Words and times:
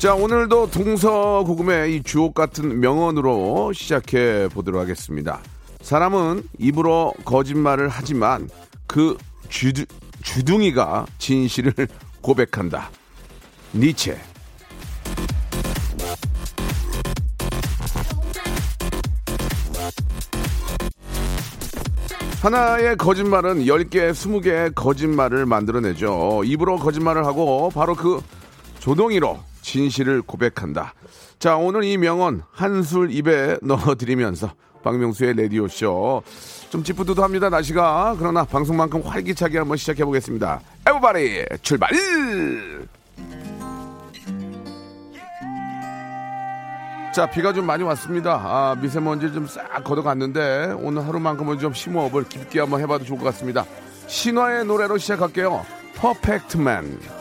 자 0.00 0.14
오늘도 0.14 0.70
동서고금의 0.70 1.94
이 1.94 2.02
주옥 2.02 2.32
같은 2.32 2.80
명언으로 2.80 3.74
시작해 3.74 4.48
보도록 4.48 4.80
하겠습니다. 4.80 5.42
사람은 5.82 6.42
입으로 6.58 7.12
거짓말을 7.26 7.90
하지만 7.90 8.48
그 8.86 9.18
주두, 9.50 9.84
주둥이가 10.22 11.04
진실을 11.18 11.74
고백한다. 12.22 12.88
니체. 13.74 14.18
하나의 22.40 22.96
거짓말은 22.96 23.66
10개, 23.66 24.12
20개의 24.12 24.74
거짓말을 24.74 25.44
만들어내죠. 25.44 26.40
입으로 26.46 26.78
거짓말을 26.78 27.26
하고 27.26 27.70
바로 27.74 27.94
그 27.94 28.22
조동이로 28.78 29.49
진실을 29.62 30.22
고백한다. 30.22 30.94
자, 31.38 31.56
오늘 31.56 31.84
이 31.84 31.96
명언 31.96 32.42
한 32.52 32.82
술 32.82 33.10
입에 33.12 33.58
넣어드리면서 33.62 34.52
박명수의 34.82 35.34
라디오쇼 35.36 36.22
좀 36.70 36.82
찌뿌드드합니다 36.82 37.50
날씨가 37.50 38.16
그러나 38.18 38.44
방송만큼 38.44 39.02
활기차게 39.02 39.58
한번 39.58 39.76
시작해 39.76 40.04
보겠습니다. 40.04 40.60
에브바리 40.86 41.44
출발! 41.62 41.90
자, 47.14 47.28
비가 47.28 47.52
좀 47.52 47.66
많이 47.66 47.82
왔습니다. 47.82 48.34
아, 48.42 48.76
미세먼지를 48.80 49.34
좀싹 49.34 49.82
걷어갔는데 49.82 50.76
오늘 50.78 51.06
하루만큼은 51.06 51.58
좀 51.58 51.74
심호흡을 51.74 52.28
깊게 52.28 52.60
한번 52.60 52.80
해봐도 52.80 53.04
좋을 53.04 53.18
것 53.18 53.24
같습니다. 53.26 53.64
신화의 54.06 54.64
노래로 54.64 54.96
시작할게요. 54.96 55.66
퍼펙트맨. 55.96 57.19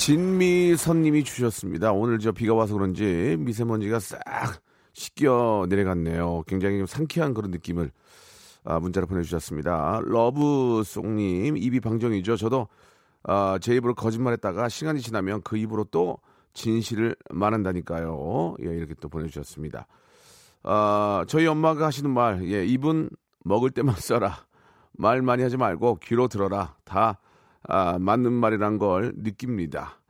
진미선님이 0.00 1.24
주셨습니다. 1.24 1.92
오늘 1.92 2.18
저 2.20 2.32
비가 2.32 2.54
와서 2.54 2.72
그런지 2.72 3.36
미세먼지가 3.38 4.00
싹 4.00 4.18
씻겨 4.94 5.66
내려갔네요. 5.68 6.44
굉장히 6.46 6.78
좀 6.78 6.86
상쾌한 6.86 7.34
그런 7.34 7.50
느낌을 7.50 7.92
아, 8.64 8.80
문자로 8.80 9.06
보내주셨습니다. 9.06 10.00
러브송님 10.02 11.58
입이 11.58 11.80
방정이죠. 11.80 12.38
저도 12.38 12.68
아, 13.24 13.58
제 13.60 13.74
입으로 13.76 13.94
거짓말했다가 13.94 14.70
시간이 14.70 15.02
지나면 15.02 15.42
그 15.42 15.58
입으로 15.58 15.84
또 15.84 16.16
진실을 16.54 17.14
말한다니까요. 17.30 18.56
예, 18.64 18.68
이렇게 18.68 18.94
또 19.02 19.10
보내주셨습니다. 19.10 19.86
아, 20.62 21.26
저희 21.28 21.46
엄마가 21.46 21.84
하시는 21.84 22.10
말, 22.10 22.42
예, 22.50 22.64
입은 22.64 23.10
먹을 23.44 23.68
때만 23.68 23.96
써라. 23.96 24.46
말 24.92 25.20
많이 25.20 25.42
하지 25.42 25.58
말고 25.58 25.98
귀로 26.02 26.26
들어라. 26.26 26.74
다 26.86 27.18
아, 27.64 27.98
맞는 27.98 28.32
말이란 28.32 28.78
걸 28.78 29.12
느낍니다. 29.16 30.00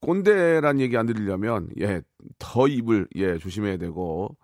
꼰대란 0.00 0.80
얘기 0.80 0.96
안 0.96 1.06
들으려면 1.06 1.68
예, 1.80 2.02
더 2.38 2.66
입을 2.68 3.06
예, 3.16 3.38
조심해야 3.38 3.76
되고 3.76 4.36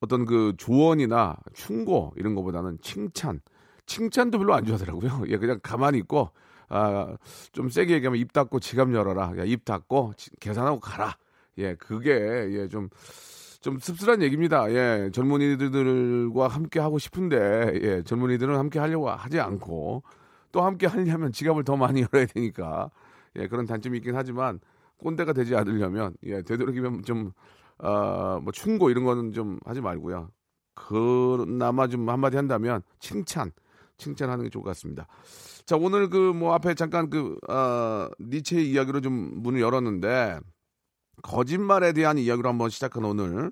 어떤 0.00 0.24
그 0.24 0.54
조언이나 0.56 1.36
충고 1.54 2.12
이런 2.16 2.34
거보다는 2.34 2.78
칭찬, 2.82 3.40
칭찬도 3.86 4.38
별로 4.38 4.54
안 4.54 4.64
좋아하더라고요. 4.64 5.24
예, 5.28 5.36
그냥 5.38 5.58
가만히 5.62 5.98
있고 5.98 6.30
아, 6.68 7.16
좀 7.52 7.68
세게 7.68 7.94
얘기하면 7.94 8.20
입 8.20 8.32
닫고 8.32 8.60
지갑 8.60 8.92
열어라. 8.92 9.34
야, 9.38 9.44
입 9.44 9.64
닫고 9.64 10.12
지- 10.16 10.30
계산하고 10.40 10.80
가라. 10.80 11.16
예, 11.58 11.74
그게 11.74 12.12
예, 12.52 12.68
좀 12.68 12.88
좀 13.60 13.78
씁쓸한 13.78 14.22
얘기입니다. 14.22 14.70
예, 14.72 15.10
젊은이들과 15.12 16.48
함께 16.48 16.78
하고 16.80 16.98
싶은데 16.98 17.72
예, 17.82 18.02
젊은이들은 18.02 18.56
함께 18.56 18.78
하려고 18.78 19.10
하지 19.10 19.40
않고 19.40 20.02
또 20.52 20.62
함께 20.62 20.86
하려면 20.86 21.32
지갑을 21.32 21.64
더 21.64 21.76
많이 21.76 22.02
열어야 22.12 22.26
되니까 22.26 22.90
예, 23.36 23.48
그런 23.48 23.66
단점이 23.66 23.98
있긴 23.98 24.16
하지만 24.16 24.60
꼰대가 24.98 25.32
되지 25.32 25.54
않으려면 25.56 26.14
예, 26.24 26.42
되도록이면 26.42 27.04
좀 27.04 27.32
어, 27.78 28.40
뭐 28.42 28.52
충고 28.52 28.90
이런 28.90 29.04
거는 29.04 29.32
좀 29.32 29.58
하지 29.64 29.80
말고요. 29.80 30.30
그나마 30.74 31.86
좀 31.88 32.08
한마디 32.08 32.36
한다면 32.36 32.82
칭찬, 32.98 33.52
칭찬하는 33.98 34.44
게 34.44 34.50
좋을 34.50 34.62
것 34.64 34.70
같습니다. 34.70 35.06
자, 35.66 35.76
오늘 35.76 36.08
그 36.08 36.32
뭐 36.32 36.54
앞에 36.54 36.74
잠깐 36.74 37.10
그 37.10 37.36
어, 37.48 38.08
니체 38.20 38.60
이야기로 38.60 39.00
좀 39.00 39.42
문을 39.42 39.60
열었는데 39.60 40.40
거짓말에 41.22 41.92
대한 41.92 42.16
이야기로 42.18 42.48
한번 42.48 42.70
시작한 42.70 43.04
오늘 43.04 43.50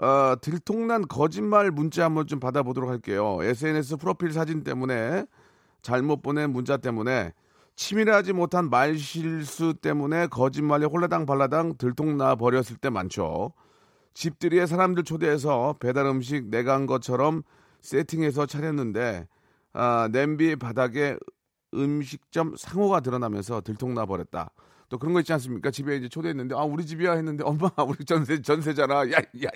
어, 0.00 0.34
들통난 0.40 1.06
거짓말 1.06 1.70
문자 1.70 2.04
한번 2.04 2.26
좀 2.26 2.40
받아보도록 2.40 2.90
할게요. 2.90 3.38
SNS 3.42 3.96
프로필 3.98 4.32
사진 4.32 4.64
때문에 4.64 5.26
잘못 5.82 6.22
보낸 6.22 6.50
문자 6.52 6.76
때문에 6.76 7.32
치밀하지 7.76 8.32
못한 8.34 8.68
말 8.68 8.96
실수 8.98 9.74
때문에 9.74 10.26
거짓말에 10.26 10.84
홀라당 10.86 11.24
발라당 11.26 11.76
들통나 11.78 12.34
버렸을 12.36 12.76
때 12.76 12.90
많죠. 12.90 13.52
집들이에 14.14 14.66
사람들 14.66 15.04
초대해서 15.04 15.76
배달 15.80 16.06
음식 16.06 16.46
내가 16.50 16.74
한 16.74 16.86
것처럼 16.86 17.42
세팅해서 17.80 18.46
차렸는데 18.46 19.26
아, 19.72 20.08
냄비 20.12 20.56
바닥에 20.56 21.16
음식점 21.74 22.54
상호가 22.56 23.00
드러나면서 23.00 23.60
들통나 23.60 24.04
버렸다. 24.06 24.50
또 24.88 24.98
그런 24.98 25.14
거 25.14 25.20
있지 25.20 25.32
않습니까? 25.34 25.70
집에 25.70 25.96
이제 25.96 26.08
초대했는데 26.08 26.56
아 26.56 26.62
우리 26.64 26.84
집이야 26.84 27.12
했는데 27.12 27.44
엄마 27.46 27.70
우리 27.86 28.04
전세 28.04 28.42
전세잖아. 28.42 29.10
야야 29.12 29.50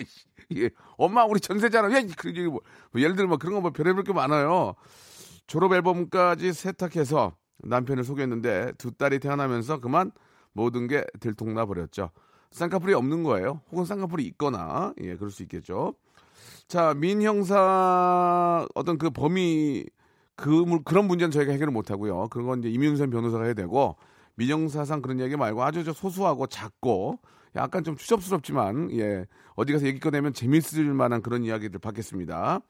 예. 0.57 0.71
엄마 0.97 1.25
우리 1.25 1.41
전세잖아. 1.41 1.93
야 1.93 2.01
그, 2.17 2.29
뭐, 2.29 2.61
뭐 2.93 3.03
예를 3.03 3.17
들면 3.17 3.31
뭐 3.31 3.39
그런 3.39 3.55
거 3.55 3.61
뭐 3.61 3.73
별의별 3.73 4.05
게 4.05 4.13
많아요. 4.13 4.75
졸업 5.47 5.72
앨범까지 5.72 6.53
세탁해서 6.53 7.34
남편을 7.65 8.05
소개했는데 8.05 8.72
두 8.78 8.93
딸이 8.93 9.19
태어나면서 9.21 9.81
그만 9.81 10.10
모든 10.53 10.87
게 10.87 11.05
들통나 11.21 11.66
버렸죠. 11.66 12.10
쌍꺼풀이 12.50 12.94
없는 12.94 13.22
거예요. 13.25 13.60
혹은 13.72 13.84
쌍꺼풀이 13.84 14.25
있거나 14.27 14.93
예 15.00 15.16
그럴 15.16 15.31
수 15.31 15.43
있겠죠. 15.43 15.94
자 16.69 16.94
민 16.94 17.22
형사 17.22 18.66
어떤 18.74 18.98
그 18.98 19.10
범위 19.10 19.84
그 20.36 20.48
물- 20.48 20.83
그런 20.84 21.07
문제는 21.07 21.30
저희가 21.30 21.53
해결을 21.53 21.72
못 21.72 21.91
하고요. 21.91 22.28
그런 22.28 22.47
건 22.47 22.59
이제 22.60 22.69
이민선 22.71 23.10
변호사가 23.10 23.45
해야 23.45 23.54
되고 23.54 23.97
민 24.36 24.51
형사상 24.51 25.03
그런 25.03 25.21
얘기 25.21 25.36
말고 25.36 25.63
아주 25.63 25.84
저 25.84 25.92
소소하고 25.92 26.47
작고 26.48 27.19
약간 27.57 27.84
좀 27.84 27.97
추접스럽지만 27.97 28.91
예 28.92 29.27
어디 29.54 29.72
가서 29.72 29.86
얘기 29.86 30.01
꺼내면 30.01 30.33
재밌을 30.33 30.84
만한 30.92 31.22
그런 31.22 31.45
이야기들 31.45 31.78
받겠습니다. 31.80 32.60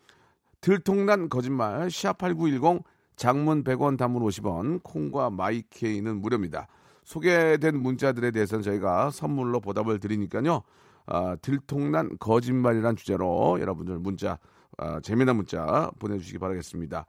들통난 0.64 1.28
거짓말 1.28 1.88
샵8910 1.88 2.84
장문 3.16 3.64
100원 3.64 3.98
단문 3.98 4.22
50원 4.22 4.82
콩과 4.82 5.28
마이케이는 5.28 6.22
무료입니다. 6.22 6.68
소개된 7.02 7.78
문자들에 7.78 8.30
대해서는 8.30 8.62
저희가 8.62 9.10
선물로 9.10 9.60
보답을 9.60 10.00
드리니까요. 10.00 10.62
아, 11.04 11.36
들통난 11.42 12.16
거짓말이란 12.18 12.96
주제로 12.96 13.60
여러분들 13.60 13.98
문자 13.98 14.38
아, 14.78 15.00
재미난 15.00 15.36
문자 15.36 15.90
보내주시기 15.98 16.38
바라겠습니다. 16.38 17.04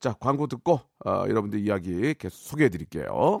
자 0.00 0.12
광고 0.20 0.46
듣고 0.46 0.78
아, 1.02 1.24
여러분들 1.26 1.60
이야기 1.60 2.12
계속 2.12 2.36
소개해 2.36 2.68
드릴게요. 2.68 3.40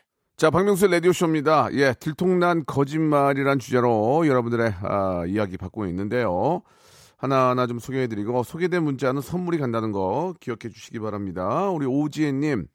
자, 0.41 0.49
박명수의 0.49 0.89
라디오쇼입니다. 0.93 1.67
예, 1.73 1.93
들통난 1.93 2.65
거짓말이란 2.65 3.59
주제로 3.59 4.25
여러분들의 4.25 4.73
아, 4.81 5.23
이야기 5.27 5.55
받고 5.55 5.85
있는데요. 5.85 6.63
하나하나 7.17 7.67
좀 7.67 7.77
소개해드리고, 7.77 8.41
소개된 8.41 8.83
문자는 8.83 9.21
선물이 9.21 9.59
간다는 9.59 9.91
거 9.91 10.33
기억해 10.39 10.73
주시기 10.73 10.97
바랍니다. 10.97 11.69
우리 11.69 11.85
오지혜님, 11.85 12.65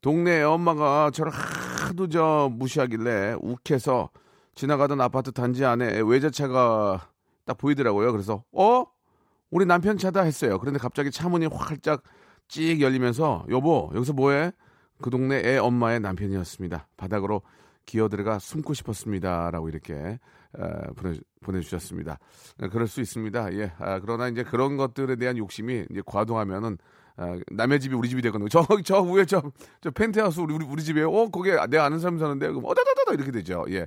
동네 0.00 0.44
엄마가 0.44 1.10
저를 1.12 1.32
하도 1.32 2.08
저 2.08 2.48
무시하길래 2.52 3.34
욱해서 3.40 4.10
지나가던 4.54 5.00
아파트 5.00 5.32
단지 5.32 5.64
안에 5.64 6.02
외제차가 6.02 7.08
딱 7.44 7.58
보이더라고요. 7.58 8.12
그래서, 8.12 8.44
어? 8.52 8.84
우리 9.50 9.66
남편 9.66 9.98
차다 9.98 10.20
했어요. 10.20 10.60
그런데 10.60 10.78
갑자기 10.78 11.10
차 11.10 11.28
문이 11.28 11.46
활짝 11.46 12.04
찍 12.46 12.80
열리면서, 12.80 13.44
여보, 13.50 13.90
여기서 13.92 14.12
뭐해? 14.12 14.52
그 15.02 15.10
동네 15.10 15.42
애 15.44 15.58
엄마의 15.58 16.00
남편이었습니다. 16.00 16.88
바닥으로 16.96 17.42
기어 17.84 18.08
들어가 18.08 18.38
숨고 18.38 18.74
싶었습니다. 18.74 19.50
라고 19.50 19.68
이렇게 19.68 19.94
에, 19.94 20.18
보내, 20.96 21.18
보내주셨습니다. 21.42 22.18
에, 22.62 22.68
그럴 22.68 22.86
수 22.86 23.00
있습니다. 23.00 23.52
예. 23.54 23.72
아, 23.78 24.00
그러나 24.00 24.28
이제 24.28 24.42
그런 24.42 24.76
것들에 24.76 25.16
대한 25.16 25.36
욕심이 25.36 25.84
이제 25.90 26.02
과도하면은 26.06 26.78
아, 27.16 27.38
남의 27.50 27.80
집이 27.80 27.94
우리 27.94 28.08
집이 28.08 28.22
되거든요. 28.22 28.48
저, 28.48 28.66
저 28.84 29.02
위에 29.02 29.24
저, 29.26 29.42
저 29.80 29.90
펜트하우스 29.90 30.40
우리, 30.40 30.54
우리, 30.64 30.82
집이에요. 30.82 31.10
어, 31.10 31.28
거기에 31.28 31.56
내가 31.68 31.84
아는 31.84 31.98
사람 31.98 32.18
사는데, 32.18 32.46
어다다다다 32.46 33.12
이렇게 33.12 33.30
되죠. 33.30 33.64
예. 33.68 33.86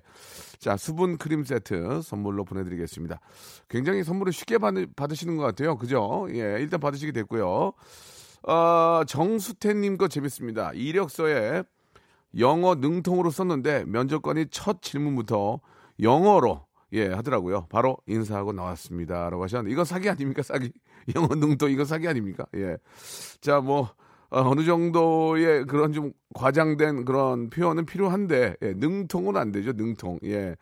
자, 0.59 0.77
수분 0.77 1.18
크림 1.18 1.44
세트 1.44 2.01
선물로 2.03 2.45
보내드리겠습니다. 2.45 3.19
굉장히 3.68 4.03
선물을 4.03 4.31
쉽게 4.31 4.59
받, 4.59 4.75
받으시는 4.95 5.38
것 5.38 5.44
같아요. 5.44 5.75
그죠? 5.77 6.27
예. 6.29 6.57
일단 6.59 6.79
받으시게 6.79 7.13
됐고요. 7.13 7.73
어, 8.47 9.03
정수태님 9.06 9.97
거 9.97 10.07
재밌습니다. 10.07 10.71
이력서에 10.74 11.63
영어 12.38 12.75
능통으로 12.75 13.30
썼는데 13.31 13.86
면접관이 13.86 14.47
첫 14.51 14.81
질문부터 14.81 15.59
영어로 16.01 16.65
예 16.94 17.07
하더라고요. 17.07 17.65
바로 17.69 17.97
인사하고 18.07 18.53
나왔습니다라고 18.53 19.44
하셨는데 19.44 19.71
이거 19.71 19.83
사기 19.83 20.09
아닙니까 20.09 20.44
사기? 20.44 20.71
영어 21.15 21.27
능통 21.36 21.71
이거 21.71 21.86
사기 21.86 22.07
아닙니까? 22.07 22.45
예. 22.56 22.77
자 23.42 23.62
뭐 23.62 23.89
어, 24.30 24.53
느 24.53 24.65
정도의 24.65 25.65
그런 25.65 25.94
좀 25.94 26.12
과장된 26.33 27.06
그런 27.06 27.50
표현은 27.50 27.86
필요한데 27.86 28.57
예, 28.62 28.74
능통은 28.74 29.38
안 29.38 29.51
되죠 29.51 29.71
능통. 29.74 30.19
예. 30.25 30.56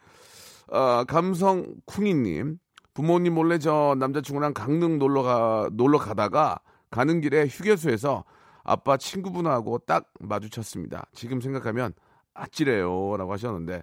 어, 0.71 1.03
감성 1.05 1.75
쿵이님 1.85 2.59
부모님 2.93 3.33
몰래 3.33 3.57
저 3.57 3.95
남자친구랑 3.99 4.53
강릉 4.53 4.99
놀러 4.99 5.23
가 5.23 5.69
놀러 5.73 5.97
가다가 5.97 6.59
가는 6.93 7.21
길에 7.21 7.47
휴게소에서 7.47 8.23
아빠 8.63 8.97
친구분하고 8.97 9.79
딱 9.79 10.11
마주쳤습니다. 10.19 11.07
지금 11.13 11.41
생각하면 11.41 11.93
아찔해요 12.35 13.17
라고 13.17 13.33
하셨는데 13.33 13.81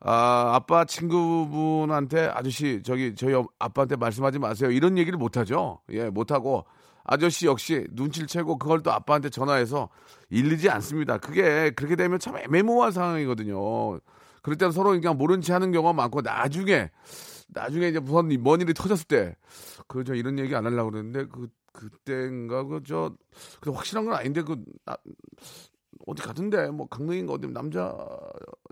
아 0.00 0.52
아빠 0.54 0.84
친구분한테 0.84 2.26
아저씨 2.26 2.82
저기 2.84 3.14
저희 3.14 3.32
어- 3.34 3.48
아빠한테 3.58 3.96
말씀하지 3.96 4.38
마세요 4.38 4.70
이런 4.70 4.98
얘기를 4.98 5.18
못 5.18 5.36
하죠. 5.38 5.80
예 5.90 6.10
못 6.10 6.30
하고 6.32 6.66
아저씨 7.02 7.46
역시 7.46 7.86
눈치를 7.92 8.26
채고 8.28 8.58
그걸 8.58 8.82
또 8.82 8.92
아빠한테 8.92 9.30
전화해서 9.30 9.88
일리지 10.28 10.68
않습니다. 10.68 11.16
그게 11.18 11.70
그렇게 11.70 11.96
되면 11.96 12.18
참 12.18 12.36
애매모호한 12.36 12.92
상황이거든요. 12.92 13.98
그럴 14.42 14.56
때는 14.58 14.72
서로 14.72 14.90
그냥 14.90 15.16
모른 15.16 15.40
체 15.40 15.52
하는 15.54 15.72
경우가 15.72 15.92
많고 15.94 16.20
나중에 16.20 16.90
나중에 17.48 17.88
이제 17.88 18.00
무슨 18.00 18.30
일- 18.30 18.38
뭔 18.38 18.60
일이 18.60 18.74
터졌을 18.74 19.06
때 19.06 19.34
그 19.88 20.04
저 20.04 20.14
이런 20.14 20.38
얘기 20.38 20.54
안 20.54 20.66
하려고 20.66 20.90
그랬는데 20.90 21.26
그 21.32 21.48
그때인가 21.76 22.64
그저 22.64 23.14
그 23.60 23.70
확실한 23.70 24.04
건 24.06 24.14
아닌데 24.14 24.42
그 24.42 24.62
나- 24.84 24.96
어디 26.06 26.22
가던데 26.22 26.70
뭐 26.70 26.86
강릉인가 26.88 27.34
어디 27.34 27.48
남자 27.48 27.94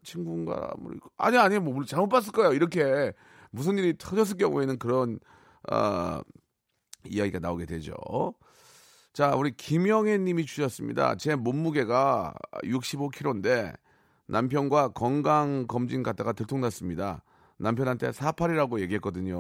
친구인가 0.02 0.74
뭐 0.78 0.92
아니 1.16 1.36
아니 1.38 1.58
뭐 1.58 1.84
잘못 1.84 2.08
봤을 2.08 2.32
거예요 2.32 2.52
이렇게 2.52 3.12
무슨 3.50 3.78
일이 3.78 3.94
터졌을 3.96 4.36
경우에는 4.36 4.78
그런 4.78 5.18
아 5.68 6.22
이야기가 7.06 7.38
나오게 7.38 7.66
되죠. 7.66 7.94
자 9.12 9.34
우리 9.36 9.52
김영애님이 9.52 10.44
주셨습니다. 10.46 11.16
제 11.16 11.34
몸무게가 11.36 12.34
65kg인데 12.64 13.74
남편과 14.26 14.88
건강 14.88 15.66
검진 15.66 16.02
갔다가 16.02 16.32
들통났습니다. 16.32 17.22
남편한테 17.58 18.10
48이라고 18.10 18.80
얘기했거든요. 18.80 19.36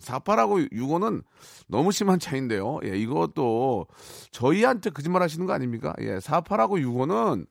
48하고 0.00 0.70
65는 0.72 1.22
너무 1.68 1.92
심한 1.92 2.18
차이인데요. 2.18 2.80
예, 2.84 2.96
이것도 2.96 3.86
저희한테 4.30 4.90
거짓말 4.90 5.22
하시는 5.22 5.46
거 5.46 5.52
아닙니까? 5.52 5.94
예, 6.00 6.18
48하고 6.18 6.82
65는 6.82 7.46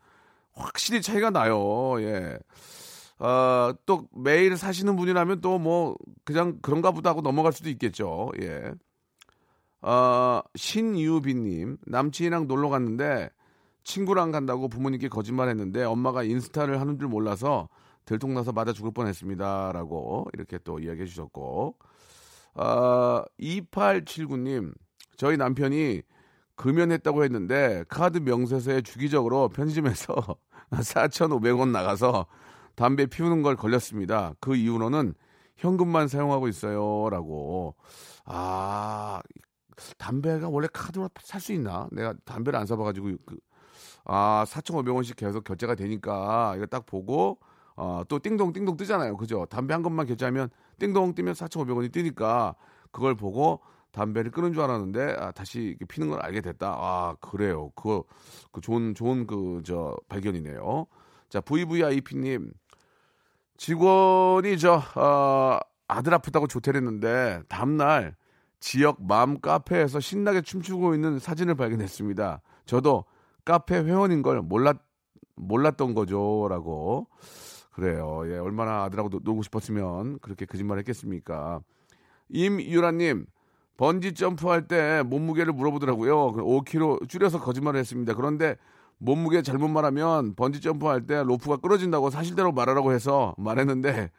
확실히 0.54 1.02
차이가 1.02 1.30
나요. 1.30 2.02
예. 2.02 2.38
어, 3.20 3.72
또 3.86 4.08
매일 4.16 4.58
사시는 4.58 4.96
분이라면 4.96 5.42
또 5.42 5.60
뭐 5.60 5.96
그냥 6.26 6.58
그런가 6.62 6.92
보다 6.92 7.12
하고 7.12 7.22
넘어갈 7.22 7.54
수도 7.54 7.70
있겠죠. 7.70 8.32
예. 8.42 8.72
어, 9.82 10.42
신유빈님, 10.56 11.78
남친이랑 11.86 12.48
놀러 12.48 12.70
갔는데 12.70 13.30
친구랑 13.84 14.32
간다고 14.32 14.68
부모님께 14.68 15.08
거짓말 15.10 15.50
했는데 15.50 15.84
엄마가 15.84 16.24
인스타를 16.24 16.80
하는 16.80 17.00
줄 17.00 17.08
몰라서 17.08 17.68
들통나서 18.06 18.52
맞아 18.54 18.74
죽을 18.74 18.92
뻔했습니다. 18.92 19.72
라고 19.74 20.28
이렇게 20.34 20.58
또 20.64 20.80
이야기해 20.80 21.06
주셨고, 21.08 21.76
어, 22.56 23.24
2879님, 23.40 24.74
저희 25.18 25.38
남편이 25.38 26.02
금연했다고 26.56 27.24
했는데 27.24 27.84
카드 27.90 28.20
명세서에 28.20 28.82
주기적으로 28.82 29.50
편의점에서 29.50 30.16
4,500원 30.72 31.70
나가서 31.72 32.28
담배 32.76 33.06
피우는 33.06 33.42
걸 33.44 33.56
걸렸습니다. 33.56 34.34
그 34.40 34.56
이후로는 34.56 35.14
현금만 35.58 36.08
사용하고 36.08 36.48
있어요. 36.48 37.10
라고. 37.10 37.76
아, 38.26 39.22
담배가 39.98 40.50
원래 40.50 40.68
카드로 40.72 41.10
살 41.24 41.42
수 41.42 41.54
있나? 41.54 41.88
내가 41.92 42.14
담배를 42.26 42.60
안 42.60 42.66
사봐가지고, 42.66 43.10
그, 43.26 43.38
아, 44.06 44.46
4,500원씩 44.48 45.16
계속 45.18 45.44
결제가 45.44 45.76
되니까 45.76 46.54
이거 46.58 46.66
딱 46.68 46.86
보고, 46.86 47.40
어, 47.76 48.04
또 48.08 48.20
띵동 48.20 48.54
띵동 48.54 48.78
뜨잖아요. 48.78 49.18
그죠? 49.18 49.46
담배 49.50 49.74
한 49.74 49.82
건만 49.82 50.06
결제하면 50.06 50.50
띵동 50.80 51.16
뜨면 51.16 51.34
4,500원이 51.34 51.92
뜨니까 51.92 52.56
그걸 52.92 53.16
보고 53.16 53.62
담배를 53.92 54.32
끊은 54.32 54.54
줄 54.54 54.62
알았는데 54.62 55.16
아, 55.20 55.32
다시 55.32 55.78
피는 55.88 56.10
걸 56.10 56.20
알게 56.22 56.42
됐다. 56.42 56.76
아, 56.78 57.16
그래요. 57.22 57.72
그거 57.76 58.04
그 58.52 58.62
좋은 58.62 58.94
좋은 58.96 59.28
그 59.28 59.62
저 59.66 59.96
발견이네요. 60.08 60.86
자, 61.30 61.42
VVIP님 61.42 62.52
직원이 63.58 64.58
저 64.58 64.82
어, 64.96 65.60
아들 65.88 66.14
아프다고 66.14 66.48
조퇴했는데 66.48 67.44
다음날 67.48 68.16
지역 68.60 69.04
맘 69.06 69.40
카페에서 69.40 70.00
신나게 70.00 70.42
춤추고 70.42 70.94
있는 70.96 71.20
사진을 71.20 71.56
발견했습니다. 71.56 72.42
저도 72.66 73.06
카페 73.46 73.76
회원인 73.76 74.22
걸 74.22 74.42
몰랐 74.42 74.78
몰랐던 75.36 75.94
거죠라고 75.96 77.08
그래요. 77.72 78.24
예, 78.26 78.38
얼마나 78.38 78.84
아들하고 78.84 79.10
노- 79.10 79.20
놀고 79.24 79.44
싶었으면 79.44 80.20
그렇게 80.20 80.46
거짓말 80.46 80.78
했겠습니까? 80.80 81.62
임유라님, 82.30 83.26
번지 83.78 84.14
점프할 84.14 84.68
때 84.68 85.04
몸무게를 85.06 85.54
물어보더라고요. 85.54 86.34
5kg 86.34 87.08
줄여서 87.10 87.40
거짓말을 87.42 87.80
했습니다. 87.80 88.14
그런데 88.14 88.56
몸무게 88.98 89.42
잘못 89.42 89.68
말하면 89.70 90.36
번지 90.36 90.62
점프할 90.62 91.08
때 91.08 91.24
로프가 91.24 91.58
끊어진다고 91.58 92.10
사실대로 92.10 92.52
말하라고 92.52 92.92
해서 92.94 93.34
말했는데 93.38 94.12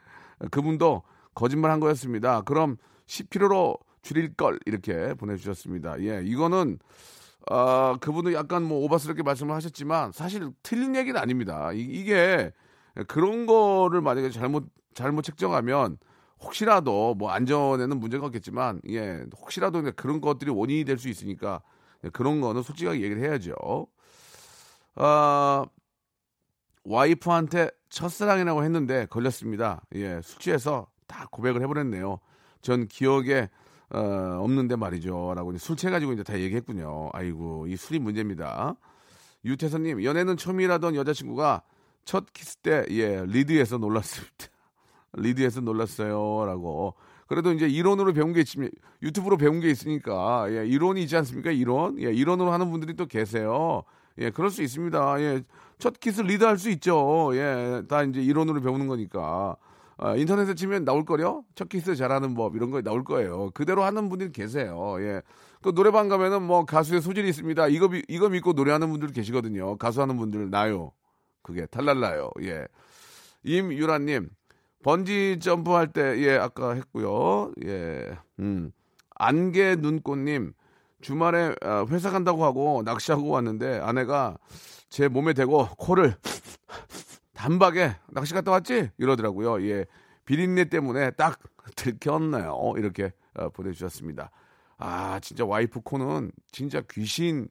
그분도 0.51 1.03
거짓말 1.33 1.71
한 1.71 1.79
거였습니다. 1.79 2.41
그럼 2.41 2.77
10kg로 3.07 3.79
줄일 4.01 4.33
걸 4.33 4.59
이렇게 4.65 5.13
보내주셨습니다. 5.13 6.01
예, 6.01 6.21
이거는 6.25 6.79
아 7.49 7.97
그분은 8.01 8.33
약간 8.33 8.63
뭐 8.63 8.83
오바스럽게 8.85 9.23
말씀을 9.23 9.55
하셨지만 9.55 10.11
사실 10.11 10.49
틀린 10.63 10.95
얘기는 10.95 11.17
아닙니다. 11.19 11.71
이, 11.71 11.79
이게 11.81 12.51
그런 13.07 13.45
거를 13.45 14.01
만약에 14.01 14.29
잘못 14.29 14.65
잘못 14.93 15.23
책정하면 15.23 15.97
혹시라도 16.41 17.15
뭐 17.15 17.31
안전에는 17.31 17.99
문제가 17.99 18.25
없겠지만 18.27 18.81
예 18.89 19.23
혹시라도 19.35 19.81
그런 19.95 20.21
것들이 20.21 20.51
원인이 20.51 20.85
될 20.85 20.97
수 20.97 21.09
있으니까 21.09 21.61
예, 22.03 22.09
그런 22.09 22.41
거는 22.41 22.61
솔직하게 22.63 23.01
얘기를 23.01 23.21
해야죠. 23.23 23.55
아 24.95 25.65
와이프한테 26.83 27.69
첫사랑이라고 27.89 28.63
했는데 28.63 29.05
걸렸습니다. 29.07 29.81
예, 29.95 30.19
술 30.23 30.39
취해서 30.39 30.87
다 31.07 31.27
고백을 31.31 31.61
해버렸네요. 31.61 32.19
전 32.61 32.87
기억에 32.87 33.49
어, 33.93 33.99
없는데 34.41 34.75
말이죠. 34.75 35.33
라고 35.35 35.55
술 35.57 35.75
취해가지고 35.75 36.13
이제 36.13 36.23
다 36.23 36.39
얘기했군요. 36.39 37.09
아이고, 37.13 37.67
이 37.67 37.75
술이 37.75 37.99
문제입니다. 37.99 38.75
유태선님, 39.45 40.03
연애는 40.03 40.35
처음이라던 40.35 40.95
여자친구가 40.95 41.61
첫 42.05 42.31
키스 42.33 42.57
때, 42.57 42.85
예, 42.89 43.23
리드해서 43.25 43.77
놀랐습니다. 43.77 44.33
리드해서 45.13 45.61
놀랐어요. 45.61 46.45
라고. 46.45 46.95
그래도 47.27 47.51
이제 47.51 47.67
이론으로 47.67 48.13
배운 48.13 48.33
게 48.33 48.41
있으면, 48.41 48.69
유튜브로 49.01 49.37
배운 49.37 49.59
게 49.59 49.69
있으니까, 49.69 50.47
예, 50.51 50.65
이론이 50.67 51.01
있지 51.03 51.15
않습니까? 51.17 51.51
이론? 51.51 51.99
예, 52.01 52.11
이론으로 52.11 52.51
하는 52.51 52.69
분들이 52.71 52.95
또 52.95 53.05
계세요. 53.05 53.83
예, 54.19 54.29
그럴 54.29 54.49
수 54.49 54.61
있습니다. 54.63 55.21
예, 55.21 55.41
첫 55.79 55.99
키스 55.99 56.21
리드 56.21 56.43
할 56.43 56.57
수 56.57 56.69
있죠. 56.71 57.31
예, 57.35 57.83
다 57.87 58.03
이제 58.03 58.21
이론으로 58.21 58.61
배우는 58.61 58.87
거니까. 58.87 59.55
아, 59.97 60.15
인터넷에 60.15 60.53
치면 60.55 60.85
나올 60.85 61.05
거요. 61.05 61.43
첫 61.55 61.69
키스 61.69 61.95
잘하는 61.95 62.33
법 62.33 62.55
이런 62.55 62.71
거 62.71 62.81
나올 62.81 63.03
거예요. 63.03 63.51
그대로 63.53 63.83
하는 63.83 64.09
분들이 64.09 64.31
계세요. 64.31 64.95
예. 64.99 65.21
또 65.61 65.71
노래방 65.71 66.09
가면은 66.09 66.41
뭐 66.43 66.65
가수의 66.65 67.01
소질이 67.01 67.29
있습니다. 67.29 67.67
이거 67.69 67.87
미- 67.87 68.03
이거 68.09 68.27
믿고 68.27 68.53
노래하는 68.53 68.89
분들 68.91 69.09
계시거든요. 69.13 69.77
가수 69.77 70.01
하는 70.01 70.17
분들 70.17 70.49
나요. 70.49 70.91
그게 71.43 71.65
탈랄라요. 71.67 72.31
예. 72.41 72.65
임유라님 73.43 74.29
번지 74.83 75.39
점프 75.41 75.71
할 75.71 75.91
때 75.93 76.17
예 76.23 76.37
아까 76.37 76.73
했고요. 76.73 77.51
예. 77.65 78.17
음. 78.39 78.71
안개 79.15 79.75
눈꽃님 79.75 80.53
주말에 81.01 81.55
아, 81.61 81.85
회사 81.89 82.09
간다고 82.09 82.43
하고 82.45 82.81
낚시하고 82.83 83.29
왔는데 83.29 83.79
아내가 83.79 84.37
제 84.89 85.07
몸에 85.07 85.33
대고 85.33 85.67
코를 85.77 86.15
단박에 87.33 87.95
낚시 88.09 88.33
갔다 88.33 88.51
왔지? 88.51 88.89
이러더라고요. 88.97 89.61
예. 89.69 89.85
비린내 90.25 90.65
때문에 90.65 91.11
딱 91.11 91.39
들켰네요. 91.75 92.73
이렇게 92.77 93.11
어, 93.35 93.49
보내주셨습니다. 93.49 94.31
아, 94.77 95.19
진짜 95.19 95.45
와이프 95.45 95.81
코는 95.81 96.31
진짜 96.51 96.81
귀신, 96.89 97.47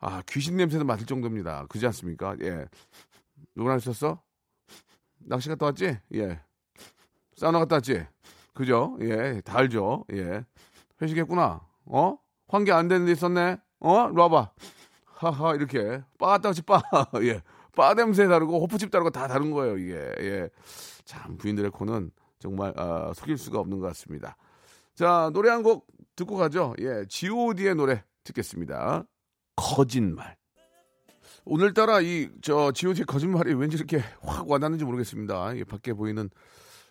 아, 0.00 0.22
귀신 0.28 0.56
냄새도 0.56 0.84
맡을 0.84 1.06
정도입니다. 1.06 1.66
그지 1.68 1.86
않습니까? 1.86 2.36
예. 2.42 2.66
누구랑 3.54 3.78
있었어? 3.78 4.20
낚시 5.18 5.48
갔다 5.48 5.66
왔지? 5.66 5.98
예. 6.14 6.40
사우나 7.36 7.58
갔다 7.60 7.76
왔지? 7.76 8.06
그죠? 8.54 8.96
예. 9.00 9.40
다 9.42 9.58
알죠? 9.58 10.04
예. 10.12 10.44
회식했구나. 11.00 11.60
어? 11.86 12.18
환기 12.48 12.72
안 12.72 12.88
되는 12.88 13.06
데 13.06 13.12
있었네? 13.12 13.56
어? 13.80 13.90
와봐. 14.12 14.52
하하, 15.06 15.54
이렇게. 15.54 16.02
빠 16.18 16.26
갔다 16.28 16.48
왔지, 16.50 16.62
빠. 16.62 16.80
예. 17.22 17.40
바 17.74 17.94
냄새 17.94 18.26
다르고 18.28 18.60
호프집 18.60 18.90
다르고 18.90 19.08
다 19.10 19.26
다른 19.28 19.50
거예요 19.50 19.78
이게 19.78 19.94
예. 20.20 20.50
참 21.06 21.38
부인들의 21.38 21.70
코는 21.70 22.10
정말 22.38 22.74
아, 22.76 23.12
속일 23.14 23.38
수가 23.38 23.58
없는 23.60 23.78
것 23.80 23.86
같습니다. 23.88 24.36
자 24.94 25.30
노래 25.32 25.48
한 25.48 25.62
곡 25.62 25.86
듣고 26.14 26.36
가죠. 26.36 26.74
예, 26.80 27.06
G.O.D의 27.08 27.74
노래 27.74 28.04
듣겠습니다. 28.24 29.04
거짓말. 29.56 30.36
오늘따라 31.44 32.00
이 32.00 32.30
저 32.40 32.70
G.O.D의 32.72 33.04
거짓말이 33.04 33.52
왠지 33.54 33.76
이렇게 33.76 33.98
확 34.20 34.48
와닿는지 34.48 34.84
모르겠습니다. 34.84 35.56
예, 35.56 35.64
밖에 35.64 35.92
보이는 35.92 36.30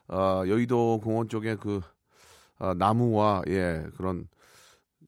아, 0.08 0.44
여의도 0.46 1.00
공원 1.04 1.30
쪽에 1.30 1.56
그 1.56 1.80
아, 2.60 2.74
나무와 2.74 3.44
예 3.48 3.86
그런 3.96 4.28